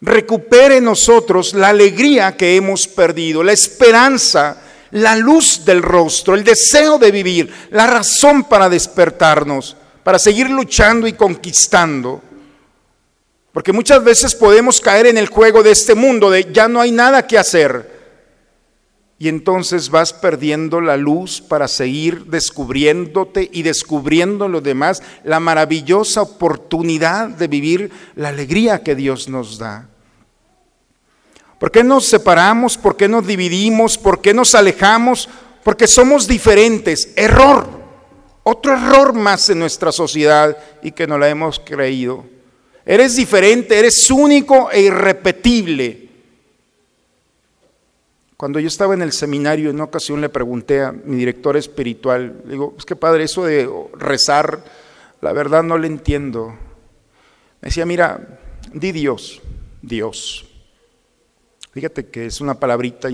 [0.00, 6.44] recupere en nosotros la alegría que hemos perdido, la esperanza, la luz del rostro, el
[6.44, 12.22] deseo de vivir, la razón para despertarnos para seguir luchando y conquistando.
[13.52, 16.92] Porque muchas veces podemos caer en el juego de este mundo de ya no hay
[16.92, 18.00] nada que hacer.
[19.18, 26.22] Y entonces vas perdiendo la luz para seguir descubriéndote y descubriendo lo demás, la maravillosa
[26.22, 29.89] oportunidad de vivir la alegría que Dios nos da.
[31.60, 32.78] ¿Por qué nos separamos?
[32.78, 33.98] ¿Por qué nos dividimos?
[33.98, 35.28] ¿Por qué nos alejamos?
[35.62, 37.12] Porque somos diferentes.
[37.16, 37.68] Error.
[38.44, 42.24] Otro error más en nuestra sociedad y que no la hemos creído.
[42.86, 46.08] Eres diferente, eres único e irrepetible.
[48.38, 52.40] Cuando yo estaba en el seminario, en una ocasión le pregunté a mi director espiritual,
[52.46, 54.64] le digo, es que padre, eso de rezar,
[55.20, 56.54] la verdad no le entiendo.
[57.60, 58.40] Me decía, mira,
[58.72, 59.42] di Dios,
[59.82, 60.49] Dios.
[61.72, 63.08] Fíjate que es una palabrita,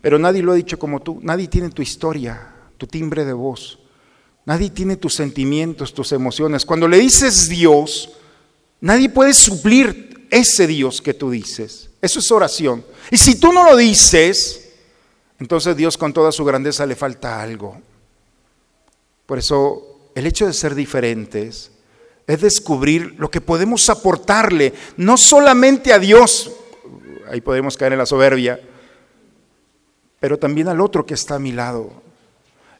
[0.00, 3.78] pero nadie lo ha dicho como tú, nadie tiene tu historia, tu timbre de voz.
[4.46, 6.66] Nadie tiene tus sentimientos, tus emociones.
[6.66, 8.10] Cuando le dices Dios,
[8.80, 11.90] nadie puede suplir ese Dios que tú dices.
[12.02, 12.84] Eso es oración.
[13.10, 14.72] Y si tú no lo dices,
[15.40, 17.80] entonces Dios con toda su grandeza le falta algo.
[19.24, 21.70] Por eso el hecho de ser diferentes
[22.26, 26.50] es descubrir lo que podemos aportarle, no solamente a Dios,
[27.30, 28.60] ahí podemos caer en la soberbia,
[30.20, 32.04] pero también al otro que está a mi lado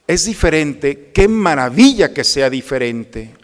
[0.06, 3.34] es diferente, qué maravilla que sea diferente.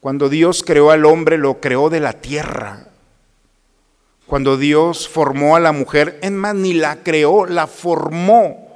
[0.00, 2.88] Cuando Dios creó al hombre, lo creó de la tierra.
[4.26, 8.67] Cuando Dios formó a la mujer, en más, ni la creó, la formó.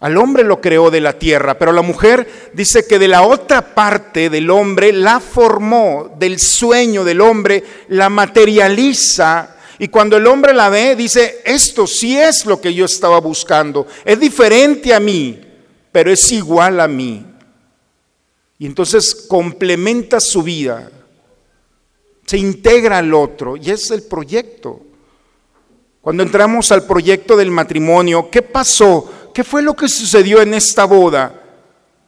[0.00, 3.74] Al hombre lo creó de la tierra, pero la mujer dice que de la otra
[3.74, 10.54] parte del hombre la formó, del sueño del hombre, la materializa y cuando el hombre
[10.54, 13.86] la ve, dice, esto sí es lo que yo estaba buscando.
[14.04, 15.40] Es diferente a mí,
[15.90, 17.26] pero es igual a mí.
[18.58, 20.90] Y entonces complementa su vida,
[22.24, 24.80] se integra al otro y es el proyecto.
[26.00, 29.10] Cuando entramos al proyecto del matrimonio, ¿qué pasó?
[29.34, 31.42] ¿Qué fue lo que sucedió en esta boda?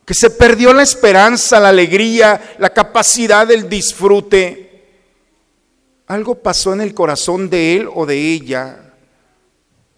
[0.05, 4.87] Que se perdió la esperanza, la alegría, la capacidad del disfrute.
[6.07, 8.95] Algo pasó en el corazón de él o de ella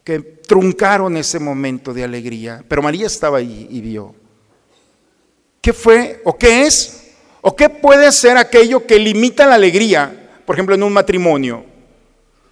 [0.03, 2.64] que truncaron ese momento de alegría.
[2.66, 4.14] Pero María estaba allí y vio.
[5.61, 7.12] ¿Qué fue o qué es?
[7.43, 11.68] ¿O qué puede ser aquello que limita la alegría, por ejemplo, en un matrimonio?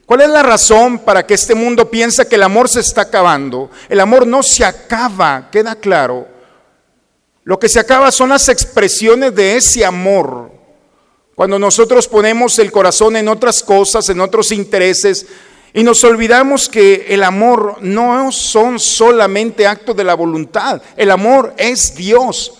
[0.07, 3.71] ¿Cuál es la razón para que este mundo piensa que el amor se está acabando?
[3.89, 6.29] El amor no se acaba, queda claro.
[7.43, 10.51] Lo que se acaba son las expresiones de ese amor
[11.35, 15.27] Cuando nosotros ponemos el corazón en otras cosas, en otros intereses,
[15.75, 21.53] y nos olvidamos que el amor no son solamente actos de la voluntad, el amor
[21.59, 22.55] es Dios.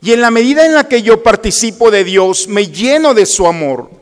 [0.00, 3.46] Y en la medida en la que yo participo de Dios, me lleno de su
[3.46, 4.01] amor.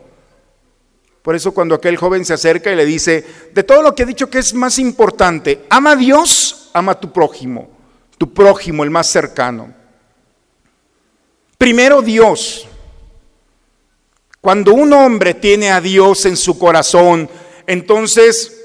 [1.22, 4.06] Por eso cuando aquel joven se acerca y le dice, de todo lo que he
[4.06, 7.68] dicho que es más importante, ama a Dios, ama a tu prójimo,
[8.16, 9.74] tu prójimo, el más cercano.
[11.58, 12.66] Primero Dios.
[14.40, 17.28] Cuando un hombre tiene a Dios en su corazón,
[17.66, 18.56] entonces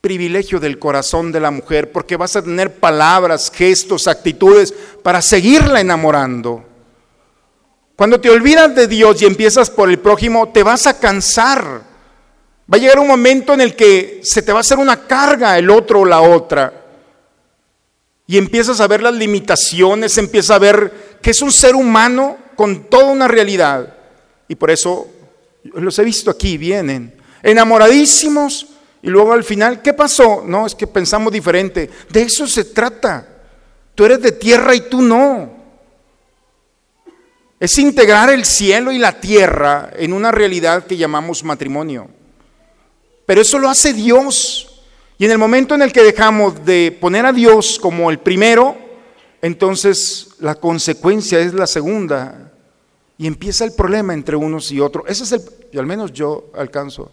[0.00, 4.72] privilegio del corazón de la mujer, porque vas a tener palabras, gestos, actitudes
[5.02, 6.64] para seguirla enamorando.
[7.98, 11.82] Cuando te olvidas de Dios y empiezas por el prójimo, te vas a cansar.
[12.72, 15.58] Va a llegar un momento en el que se te va a hacer una carga
[15.58, 16.72] el otro o la otra.
[18.28, 22.84] Y empiezas a ver las limitaciones, empiezas a ver que es un ser humano con
[22.84, 23.96] toda una realidad.
[24.46, 25.08] Y por eso
[25.64, 28.68] los he visto aquí, vienen enamoradísimos
[29.02, 30.44] y luego al final, ¿qué pasó?
[30.46, 31.90] No, es que pensamos diferente.
[32.10, 33.26] De eso se trata.
[33.96, 35.57] Tú eres de tierra y tú no.
[37.60, 42.08] Es integrar el cielo y la tierra en una realidad que llamamos matrimonio.
[43.26, 44.82] Pero eso lo hace Dios.
[45.18, 48.76] Y en el momento en el que dejamos de poner a Dios como el primero,
[49.42, 52.52] entonces la consecuencia es la segunda.
[53.18, 55.04] Y empieza el problema entre unos y otros.
[55.08, 57.10] Ese es el, al menos yo alcanzo.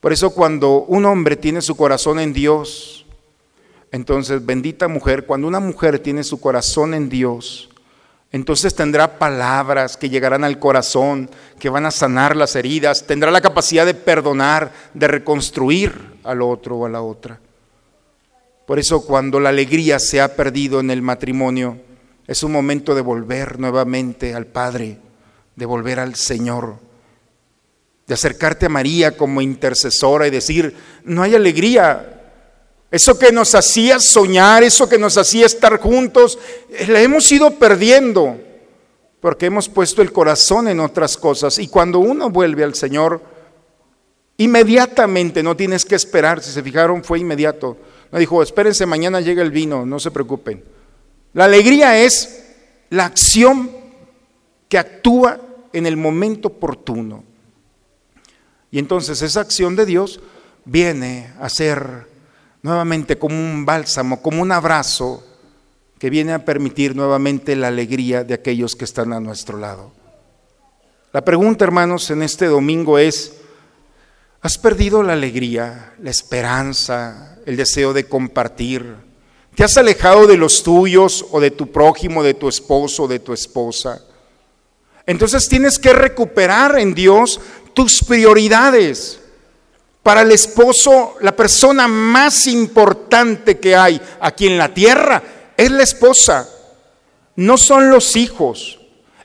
[0.00, 3.06] Por eso cuando un hombre tiene su corazón en Dios,
[3.92, 7.70] entonces bendita mujer, cuando una mujer tiene su corazón en Dios,
[8.30, 13.40] entonces tendrá palabras que llegarán al corazón, que van a sanar las heridas, tendrá la
[13.40, 17.40] capacidad de perdonar, de reconstruir al otro o a la otra.
[18.66, 21.78] Por eso cuando la alegría se ha perdido en el matrimonio,
[22.26, 24.98] es un momento de volver nuevamente al Padre,
[25.56, 26.76] de volver al Señor,
[28.06, 32.17] de acercarte a María como intercesora y decir, no hay alegría,
[32.90, 36.38] eso que nos hacía soñar, eso que nos hacía estar juntos,
[36.70, 38.38] eh, la hemos ido perdiendo
[39.20, 41.58] porque hemos puesto el corazón en otras cosas.
[41.58, 43.20] Y cuando uno vuelve al Señor,
[44.38, 47.76] inmediatamente, no tienes que esperar, si se fijaron, fue inmediato.
[48.10, 50.64] No dijo, espérense, mañana llega el vino, no se preocupen.
[51.34, 52.44] La alegría es
[52.90, 53.70] la acción
[54.68, 55.40] que actúa
[55.72, 57.24] en el momento oportuno.
[58.70, 60.20] Y entonces esa acción de Dios
[60.64, 62.07] viene a ser
[62.68, 65.24] nuevamente como un bálsamo, como un abrazo
[65.98, 69.92] que viene a permitir nuevamente la alegría de aquellos que están a nuestro lado.
[71.12, 73.32] La pregunta, hermanos, en este domingo es,
[74.42, 78.94] ¿has perdido la alegría, la esperanza, el deseo de compartir?
[79.54, 83.18] ¿Te has alejado de los tuyos o de tu prójimo, de tu esposo o de
[83.18, 84.04] tu esposa?
[85.06, 87.40] Entonces tienes que recuperar en Dios
[87.72, 89.18] tus prioridades.
[90.02, 95.22] Para el esposo, la persona más importante que hay aquí en la tierra
[95.56, 96.48] es la esposa.
[97.36, 98.80] No son los hijos.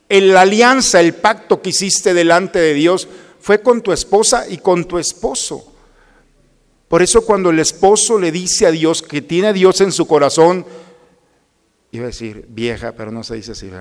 [0.09, 3.07] La alianza, el pacto que hiciste delante de Dios
[3.39, 5.73] fue con tu esposa y con tu esposo.
[6.87, 10.05] Por eso cuando el esposo le dice a Dios que tiene a Dios en su
[10.05, 10.65] corazón,
[11.91, 13.71] iba a decir vieja, pero no se dice así,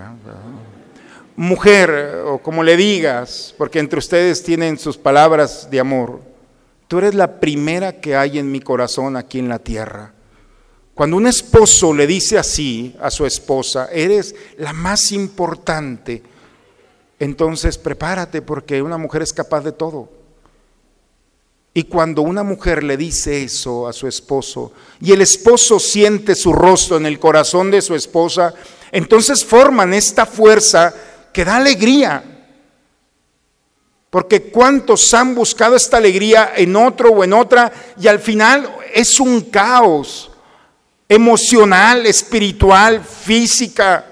[1.36, 6.31] mujer o como le digas, porque entre ustedes tienen sus palabras de amor.
[6.92, 10.12] Tú eres la primera que hay en mi corazón aquí en la tierra.
[10.92, 16.22] Cuando un esposo le dice así a su esposa, eres la más importante,
[17.18, 20.10] entonces prepárate porque una mujer es capaz de todo.
[21.72, 26.52] Y cuando una mujer le dice eso a su esposo y el esposo siente su
[26.52, 28.52] rostro en el corazón de su esposa,
[28.90, 30.94] entonces forman esta fuerza
[31.32, 32.31] que da alegría.
[34.12, 39.18] Porque cuántos han buscado esta alegría en otro o en otra y al final es
[39.18, 40.30] un caos
[41.08, 44.04] emocional, espiritual, física.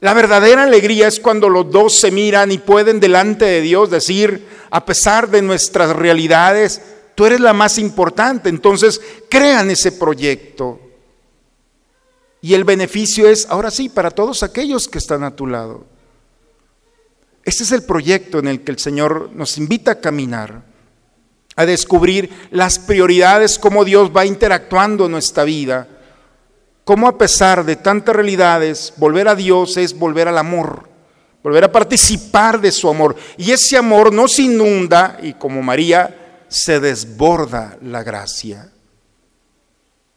[0.00, 4.48] La verdadera alegría es cuando los dos se miran y pueden delante de Dios decir,
[4.72, 6.82] a pesar de nuestras realidades,
[7.14, 8.48] tú eres la más importante.
[8.48, 10.80] Entonces, crean ese proyecto.
[12.40, 15.86] Y el beneficio es, ahora sí, para todos aquellos que están a tu lado.
[17.44, 20.62] Este es el proyecto en el que el Señor nos invita a caminar,
[21.56, 25.88] a descubrir las prioridades, cómo Dios va interactuando en nuestra vida,
[26.84, 30.88] cómo a pesar de tantas realidades, volver a Dios es volver al amor,
[31.42, 33.16] volver a participar de su amor.
[33.36, 38.70] Y ese amor no se inunda y como María se desborda la gracia.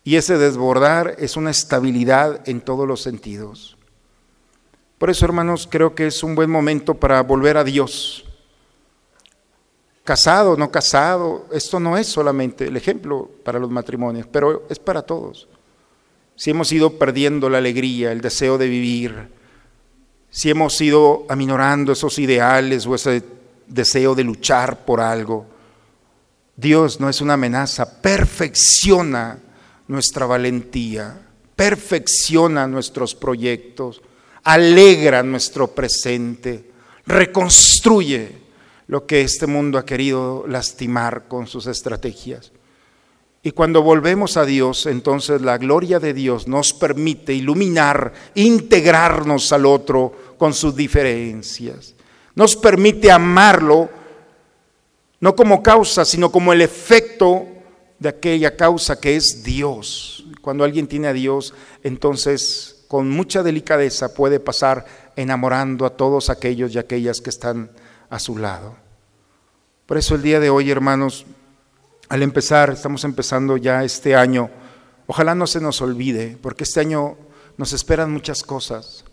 [0.03, 3.77] Y ese desbordar es una estabilidad en todos los sentidos.
[5.03, 8.23] Por eso, hermanos, creo que es un buen momento para volver a Dios.
[10.05, 15.01] Casado, no casado, esto no es solamente el ejemplo para los matrimonios, pero es para
[15.01, 15.49] todos.
[16.37, 19.27] Si hemos ido perdiendo la alegría, el deseo de vivir,
[20.29, 23.23] si hemos ido aminorando esos ideales o ese
[23.67, 25.45] deseo de luchar por algo,
[26.55, 29.37] Dios no es una amenaza, perfecciona
[29.85, 31.27] nuestra valentía,
[31.57, 34.01] perfecciona nuestros proyectos,
[34.43, 36.71] alegra nuestro presente,
[37.05, 38.43] reconstruye
[38.87, 42.51] lo que este mundo ha querido lastimar con sus estrategias.
[43.45, 49.65] Y cuando volvemos a Dios, entonces la gloria de Dios nos permite iluminar, integrarnos al
[49.65, 51.93] otro con sus diferencias.
[52.35, 53.89] Nos permite amarlo
[55.19, 57.45] no como causa, sino como el efecto
[57.99, 60.25] de aquella causa que es Dios.
[60.41, 64.85] Cuando alguien tiene a Dios, entonces con mucha delicadeza puede pasar
[65.15, 67.71] enamorando a todos aquellos y aquellas que están
[68.11, 68.75] a su lado.
[69.87, 71.25] Por eso el día de hoy, hermanos,
[72.07, 74.51] al empezar, estamos empezando ya este año,
[75.07, 77.17] ojalá no se nos olvide, porque este año
[77.57, 79.05] nos esperan muchas cosas.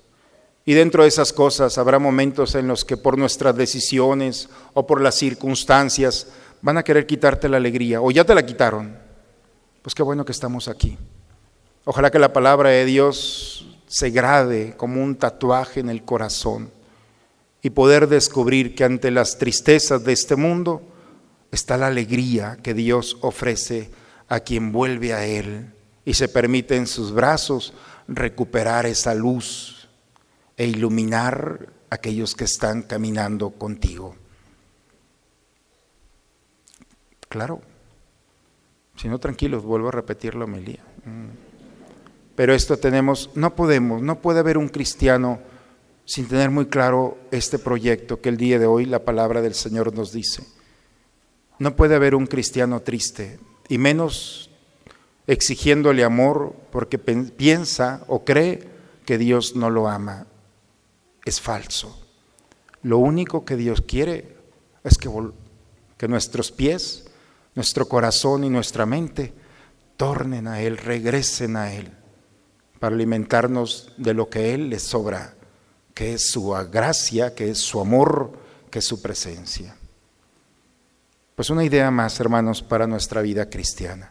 [0.66, 5.00] Y dentro de esas cosas habrá momentos en los que por nuestras decisiones o por
[5.00, 6.26] las circunstancias
[6.60, 8.98] van a querer quitarte la alegría o ya te la quitaron.
[9.80, 10.98] Pues qué bueno que estamos aquí.
[11.86, 16.70] Ojalá que la palabra de Dios se grade como un tatuaje en el corazón
[17.60, 20.80] y poder descubrir que ante las tristezas de este mundo
[21.50, 23.90] está la alegría que Dios ofrece
[24.28, 25.74] a quien vuelve a Él
[26.04, 27.74] y se permite en sus brazos
[28.06, 29.88] recuperar esa luz
[30.56, 34.14] e iluminar a aquellos que están caminando contigo.
[37.28, 37.60] Claro,
[38.96, 40.46] si no tranquilos, vuelvo a repetir la.
[42.40, 45.40] Pero esto tenemos, no podemos, no puede haber un cristiano
[46.06, 49.94] sin tener muy claro este proyecto que el día de hoy la palabra del Señor
[49.94, 50.42] nos dice.
[51.58, 53.38] No puede haber un cristiano triste,
[53.68, 54.48] y menos
[55.26, 58.66] exigiéndole amor porque piensa o cree
[59.04, 60.26] que Dios no lo ama
[61.26, 62.00] es falso.
[62.82, 64.38] Lo único que Dios quiere
[64.82, 65.10] es que,
[65.98, 67.04] que nuestros pies,
[67.54, 69.34] nuestro corazón y nuestra mente
[69.98, 71.99] tornen a Él, regresen a Él,
[72.80, 75.34] para alimentarnos de lo que Él les sobra,
[75.94, 78.32] que es su gracia, que es su amor,
[78.70, 79.76] que es su presencia.
[81.36, 84.10] Pues una idea más, hermanos, para nuestra vida cristiana.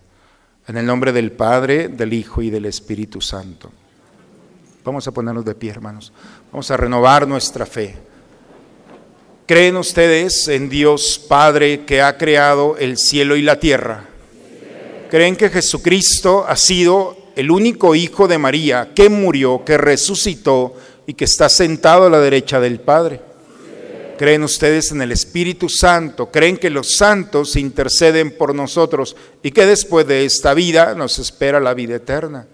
[0.68, 3.72] En el nombre del Padre, del Hijo y del Espíritu Santo.
[4.84, 6.14] Vamos a ponernos de pie, hermanos.
[6.52, 7.98] Vamos a renovar nuestra fe.
[9.48, 14.06] ¿Creen ustedes en Dios Padre que ha creado el cielo y la tierra?
[15.10, 20.76] ¿Creen que Jesucristo ha sido el único Hijo de María que murió, que resucitó
[21.08, 23.22] y que está sentado a la derecha del Padre?
[24.18, 26.30] ¿Creen ustedes en el Espíritu Santo?
[26.30, 31.62] ¿Creen que los santos interceden por nosotros y que después de esta vida nos espera
[31.62, 32.46] la vida eterna?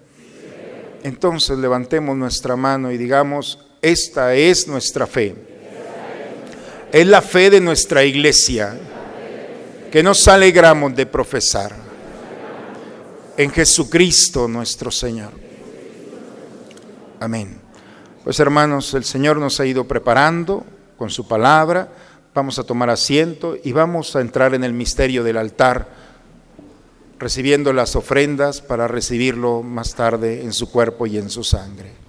[1.02, 5.34] Entonces levantemos nuestra mano y digamos, esta es nuestra fe.
[6.92, 8.78] Es la fe de nuestra iglesia
[9.90, 11.85] que nos alegramos de profesar
[13.36, 15.32] en Jesucristo nuestro Señor.
[17.20, 17.60] Amén.
[18.24, 20.64] Pues hermanos, el Señor nos ha ido preparando
[20.96, 21.92] con su palabra.
[22.34, 25.88] Vamos a tomar asiento y vamos a entrar en el misterio del altar
[27.18, 32.05] recibiendo las ofrendas para recibirlo más tarde en su cuerpo y en su sangre.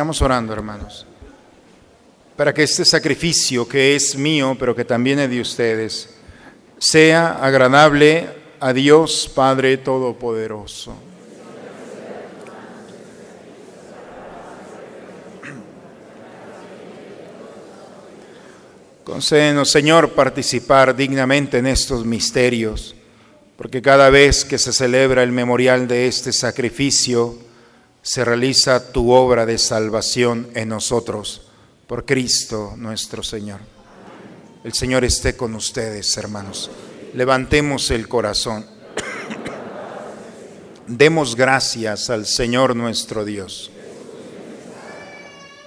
[0.00, 1.04] Sigamos orando, hermanos,
[2.34, 6.08] para que este sacrificio que es mío, pero que también es de ustedes,
[6.78, 8.30] sea agradable
[8.60, 10.94] a Dios Padre Todopoderoso.
[19.04, 22.96] Concédenos, Señor, participar dignamente en estos misterios,
[23.58, 27.49] porque cada vez que se celebra el memorial de este sacrificio,
[28.02, 31.42] se realiza tu obra de salvación en nosotros,
[31.86, 33.60] por Cristo nuestro Señor.
[34.64, 36.70] El Señor esté con ustedes, hermanos.
[37.14, 38.66] Levantemos el corazón.
[40.86, 43.70] Demos gracias al Señor nuestro Dios.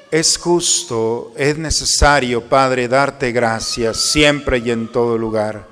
[0.10, 5.68] Es justo, es necesario, Padre, darte gracias siempre y en todo lugar,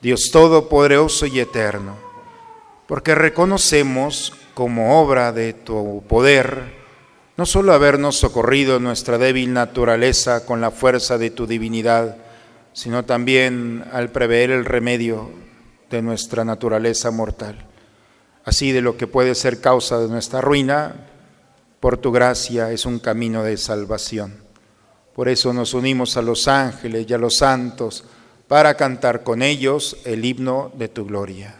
[0.00, 1.96] Dios Todopoderoso y Eterno,
[2.86, 6.80] porque reconocemos como obra de tu poder,
[7.36, 12.16] no solo habernos socorrido nuestra débil naturaleza con la fuerza de tu divinidad,
[12.72, 15.30] sino también al prever el remedio
[15.90, 17.66] de nuestra naturaleza mortal.
[18.44, 21.08] Así de lo que puede ser causa de nuestra ruina,
[21.80, 24.44] por tu gracia es un camino de salvación.
[25.14, 28.04] Por eso nos unimos a los ángeles y a los santos
[28.48, 31.59] para cantar con ellos el himno de tu gloria.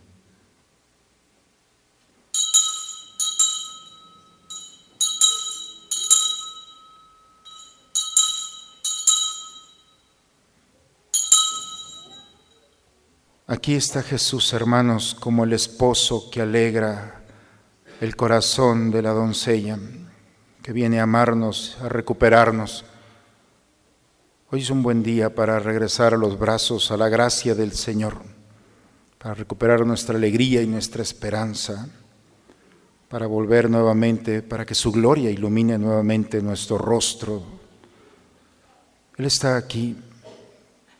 [13.51, 17.21] Aquí está Jesús, hermanos, como el esposo que alegra
[17.99, 19.77] el corazón de la doncella,
[20.63, 22.85] que viene a amarnos, a recuperarnos.
[24.51, 28.21] Hoy es un buen día para regresar a los brazos, a la gracia del Señor,
[29.17, 31.89] para recuperar nuestra alegría y nuestra esperanza,
[33.09, 37.43] para volver nuevamente, para que su gloria ilumine nuevamente nuestro rostro.
[39.17, 39.97] Él está aquí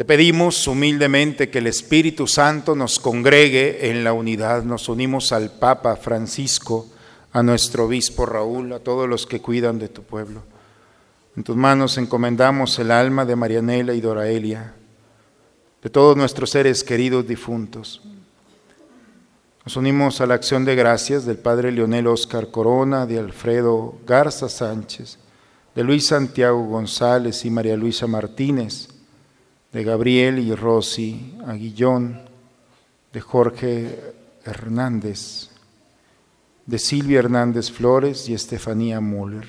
[0.00, 4.62] Te pedimos humildemente que el Espíritu Santo nos congregue en la unidad.
[4.62, 6.86] Nos unimos al Papa Francisco,
[7.32, 10.42] a nuestro obispo Raúl, a todos los que cuidan de tu pueblo.
[11.36, 14.72] En tus manos encomendamos el alma de Marianela y Doraelia,
[15.82, 18.00] de todos nuestros seres queridos difuntos.
[19.66, 24.48] Nos unimos a la acción de gracias del Padre Leonel Oscar Corona, de Alfredo Garza
[24.48, 25.18] Sánchez,
[25.74, 28.88] de Luis Santiago González y María Luisa Martínez,
[29.72, 32.22] de Gabriel y Rosy Aguillón,
[33.12, 34.00] de Jorge
[34.44, 35.50] Hernández,
[36.66, 39.48] de Silvia Hernández Flores y Estefanía Müller.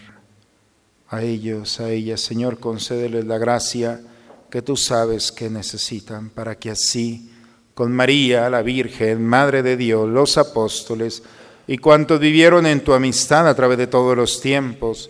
[1.09, 4.01] A ellos, a ellas, Señor, concédeles la gracia
[4.49, 7.31] que tú sabes que necesitan para que así,
[7.73, 11.23] con María, la Virgen, Madre de Dios, los apóstoles
[11.67, 15.09] y cuantos vivieron en tu amistad a través de todos los tiempos,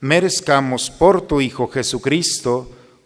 [0.00, 2.70] merezcamos por tu Hijo Jesucristo,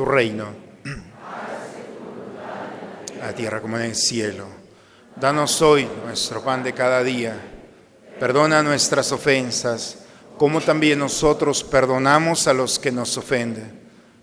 [0.00, 0.46] tu reino,
[3.20, 4.46] a la tierra como en el cielo.
[5.14, 7.38] Danos hoy nuestro pan de cada día.
[8.18, 9.98] Perdona nuestras ofensas,
[10.38, 13.78] como también nosotros perdonamos a los que nos ofenden.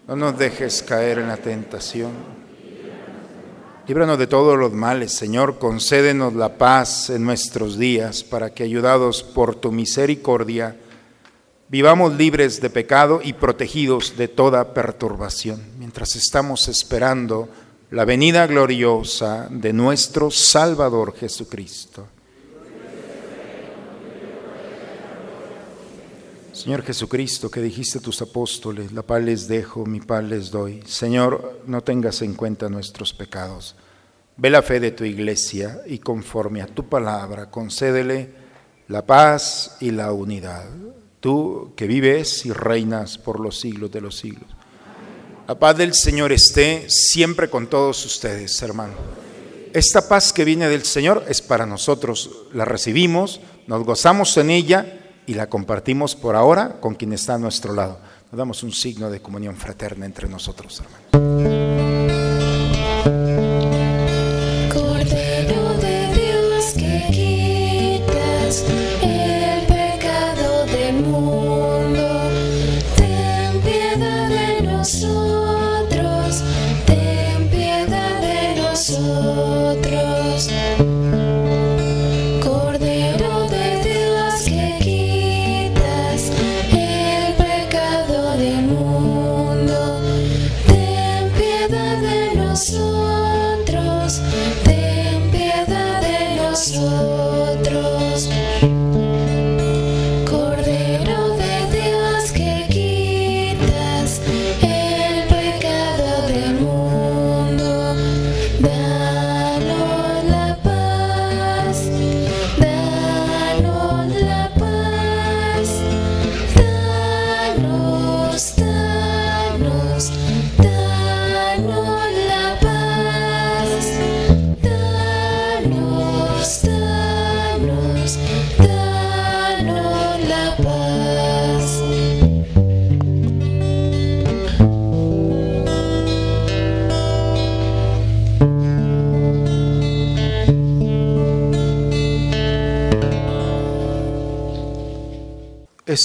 [0.08, 2.10] No nos dejes caer en la tentación.
[3.86, 5.60] Líbranos de todos los males, Señor.
[5.60, 10.76] Concédenos la paz en nuestros días, para que, ayudados por tu misericordia,
[11.70, 17.50] vivamos libres de pecado y protegidos de toda perturbación, mientras estamos esperando
[17.92, 22.08] la venida gloriosa de nuestro Salvador Jesucristo.
[26.54, 30.82] Señor Jesucristo, que dijiste a tus apóstoles, la paz les dejo, mi paz les doy.
[30.88, 33.76] Señor, no tengas en cuenta nuestros pecados.
[34.38, 38.32] Ve la fe de tu iglesia y conforme a tu palabra, concédele
[38.88, 40.66] la paz y la unidad
[41.28, 44.50] tú que vives y reinas por los siglos de los siglos.
[45.46, 48.94] La paz del Señor esté siempre con todos ustedes, hermano.
[49.74, 52.30] Esta paz que viene del Señor es para nosotros.
[52.54, 57.40] La recibimos, nos gozamos en ella y la compartimos por ahora con quien está a
[57.40, 58.00] nuestro lado.
[58.32, 61.37] Nos damos un signo de comunión fraterna entre nosotros, hermano.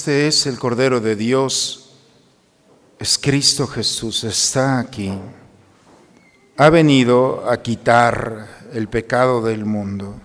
[0.02, 1.90] Este es el Cordero de Dios,
[2.98, 5.12] es Cristo Jesús, está aquí.
[6.56, 10.16] Ha venido a quitar el pecado del mundo.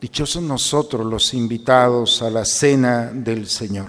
[0.00, 3.88] Dichosos nosotros los invitados a la cena del Señor.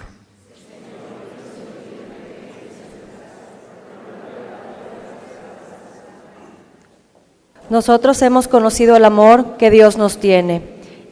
[7.70, 10.60] Nosotros hemos conocido el amor que Dios nos tiene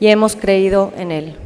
[0.01, 1.46] y hemos creído en Él.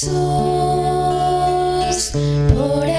[0.00, 0.12] Jesús
[2.54, 2.97] por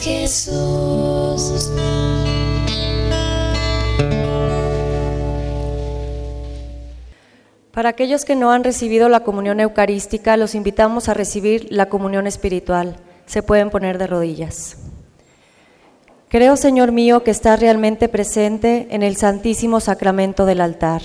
[0.00, 1.70] Jesús.
[7.72, 12.26] Para aquellos que no han recibido la comunión eucarística, los invitamos a recibir la comunión
[12.26, 12.96] espiritual.
[13.26, 14.78] Se pueden poner de rodillas.
[16.28, 21.02] Creo, Señor mío, que estás realmente presente en el santísimo sacramento del altar.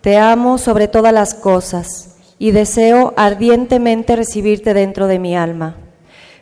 [0.00, 5.76] Te amo sobre todas las cosas y deseo ardientemente recibirte dentro de mi alma.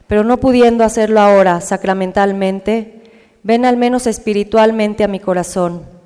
[0.07, 3.03] Pero no pudiendo hacerlo ahora sacramentalmente,
[3.43, 5.97] ven al menos espiritualmente a mi corazón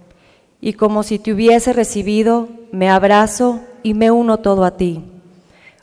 [0.61, 5.03] y como si te hubiese recibido, me abrazo y me uno todo a ti.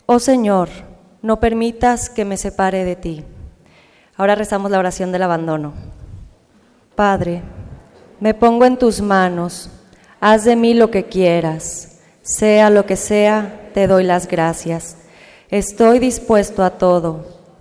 [0.05, 0.69] Oh Señor,
[1.21, 3.23] no permitas que me separe de ti.
[4.15, 5.73] Ahora rezamos la oración del abandono.
[6.95, 7.41] Padre,
[8.19, 9.69] me pongo en tus manos,
[10.19, 14.97] haz de mí lo que quieras, sea lo que sea, te doy las gracias.
[15.49, 17.36] Estoy dispuesto a todo,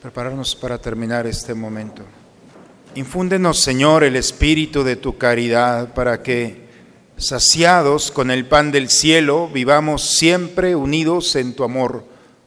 [0.00, 2.02] prepararnos para terminar este momento.
[2.94, 6.68] Infúndenos, Señor, el espíritu de tu caridad para que,
[7.16, 12.04] saciados con el pan del cielo, vivamos siempre unidos en tu amor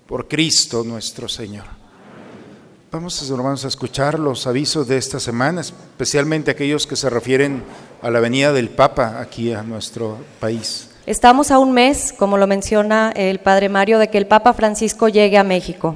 [0.07, 1.65] por Cristo nuestro Señor.
[2.91, 7.63] Vamos, a escuchar los avisos de esta semana, especialmente aquellos que se refieren
[8.01, 10.89] a la venida del Papa aquí a nuestro país.
[11.05, 15.09] Estamos a un mes, como lo menciona el Padre Mario, de que el Papa Francisco
[15.09, 15.95] llegue a México.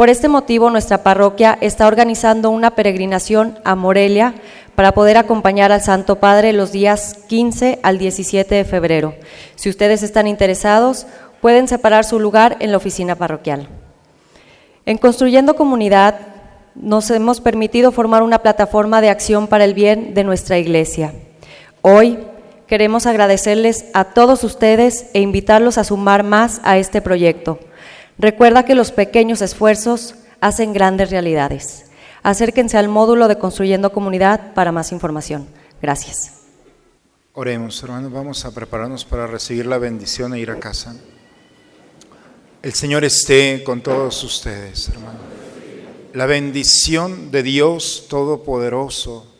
[0.00, 4.32] Por este motivo, nuestra parroquia está organizando una peregrinación a Morelia
[4.74, 9.14] para poder acompañar al Santo Padre los días 15 al 17 de febrero.
[9.56, 11.06] Si ustedes están interesados,
[11.42, 13.68] pueden separar su lugar en la oficina parroquial.
[14.86, 16.18] En Construyendo Comunidad
[16.74, 21.12] nos hemos permitido formar una plataforma de acción para el bien de nuestra iglesia.
[21.82, 22.20] Hoy
[22.66, 27.58] queremos agradecerles a todos ustedes e invitarlos a sumar más a este proyecto.
[28.20, 31.86] Recuerda que los pequeños esfuerzos hacen grandes realidades.
[32.22, 35.48] Acérquense al módulo de Construyendo Comunidad para más información.
[35.80, 36.34] Gracias.
[37.32, 40.94] Oremos, hermanos, vamos a prepararnos para recibir la bendición e ir a casa.
[42.62, 45.22] El Señor esté con todos ustedes, hermanos.
[46.12, 49.32] La bendición de Dios Todopoderoso,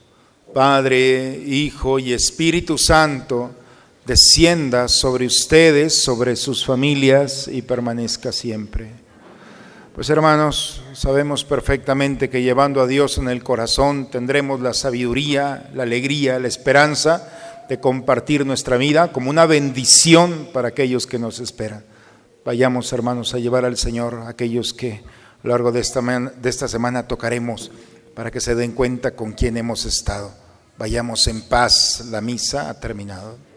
[0.54, 3.50] Padre, Hijo y Espíritu Santo,
[4.10, 8.90] descienda sobre ustedes, sobre sus familias y permanezca siempre.
[9.94, 15.84] Pues hermanos, sabemos perfectamente que llevando a Dios en el corazón tendremos la sabiduría, la
[15.84, 21.84] alegría, la esperanza de compartir nuestra vida como una bendición para aquellos que nos esperan.
[22.44, 26.50] Vayamos hermanos a llevar al Señor a aquellos que a lo largo de esta, de
[26.50, 27.70] esta semana tocaremos
[28.16, 30.32] para que se den cuenta con quién hemos estado.
[30.78, 33.49] Vayamos en paz, la misa ha terminado.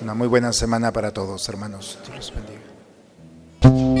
[0.00, 1.98] Una muy buena semana para todos, hermanos.
[2.06, 3.99] Dios los bendiga.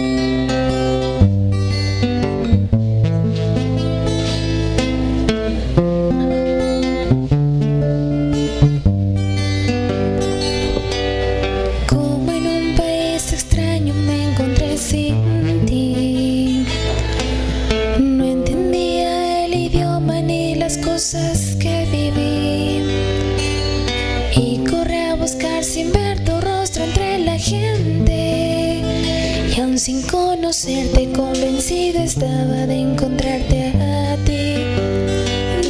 [32.66, 34.64] De encontrarte a ti.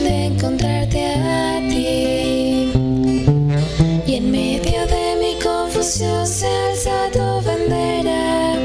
[0.05, 2.73] De encontrarte a ti.
[4.07, 8.57] Y en medio de mi confusión se alza tu bandera.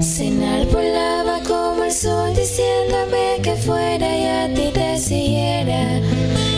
[0.00, 2.98] Se enarbolaba como el sol diciendo
[3.56, 6.00] fuera y a ti te siguiera.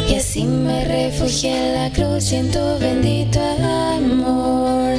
[0.08, 4.94] Y así me refugié en la cruz y en tu bendito amor.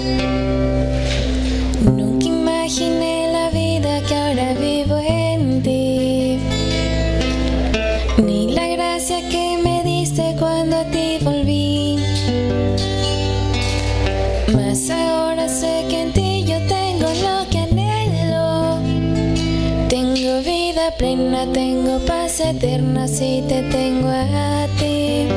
[22.51, 25.27] Eterna si te tengo a ti.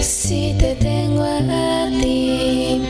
[0.00, 2.80] Si te tengo a ti.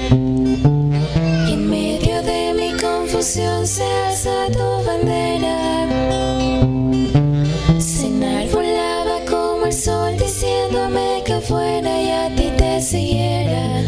[1.52, 5.56] En medio de mi confusión se alza tu bandera.
[7.78, 13.82] Se enarbolaba como el sol diciéndome que fuera y a ti te siguiera.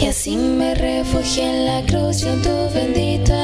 [0.00, 3.34] Y así me refugié en la cruz y en tu bendito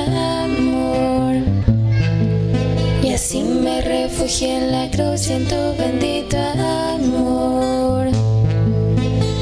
[4.26, 8.08] refugié en la cruz y en tu bendito amor.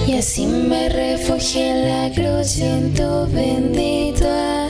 [0.07, 4.64] Y así me refugié en la cruz y en tu bendito amor.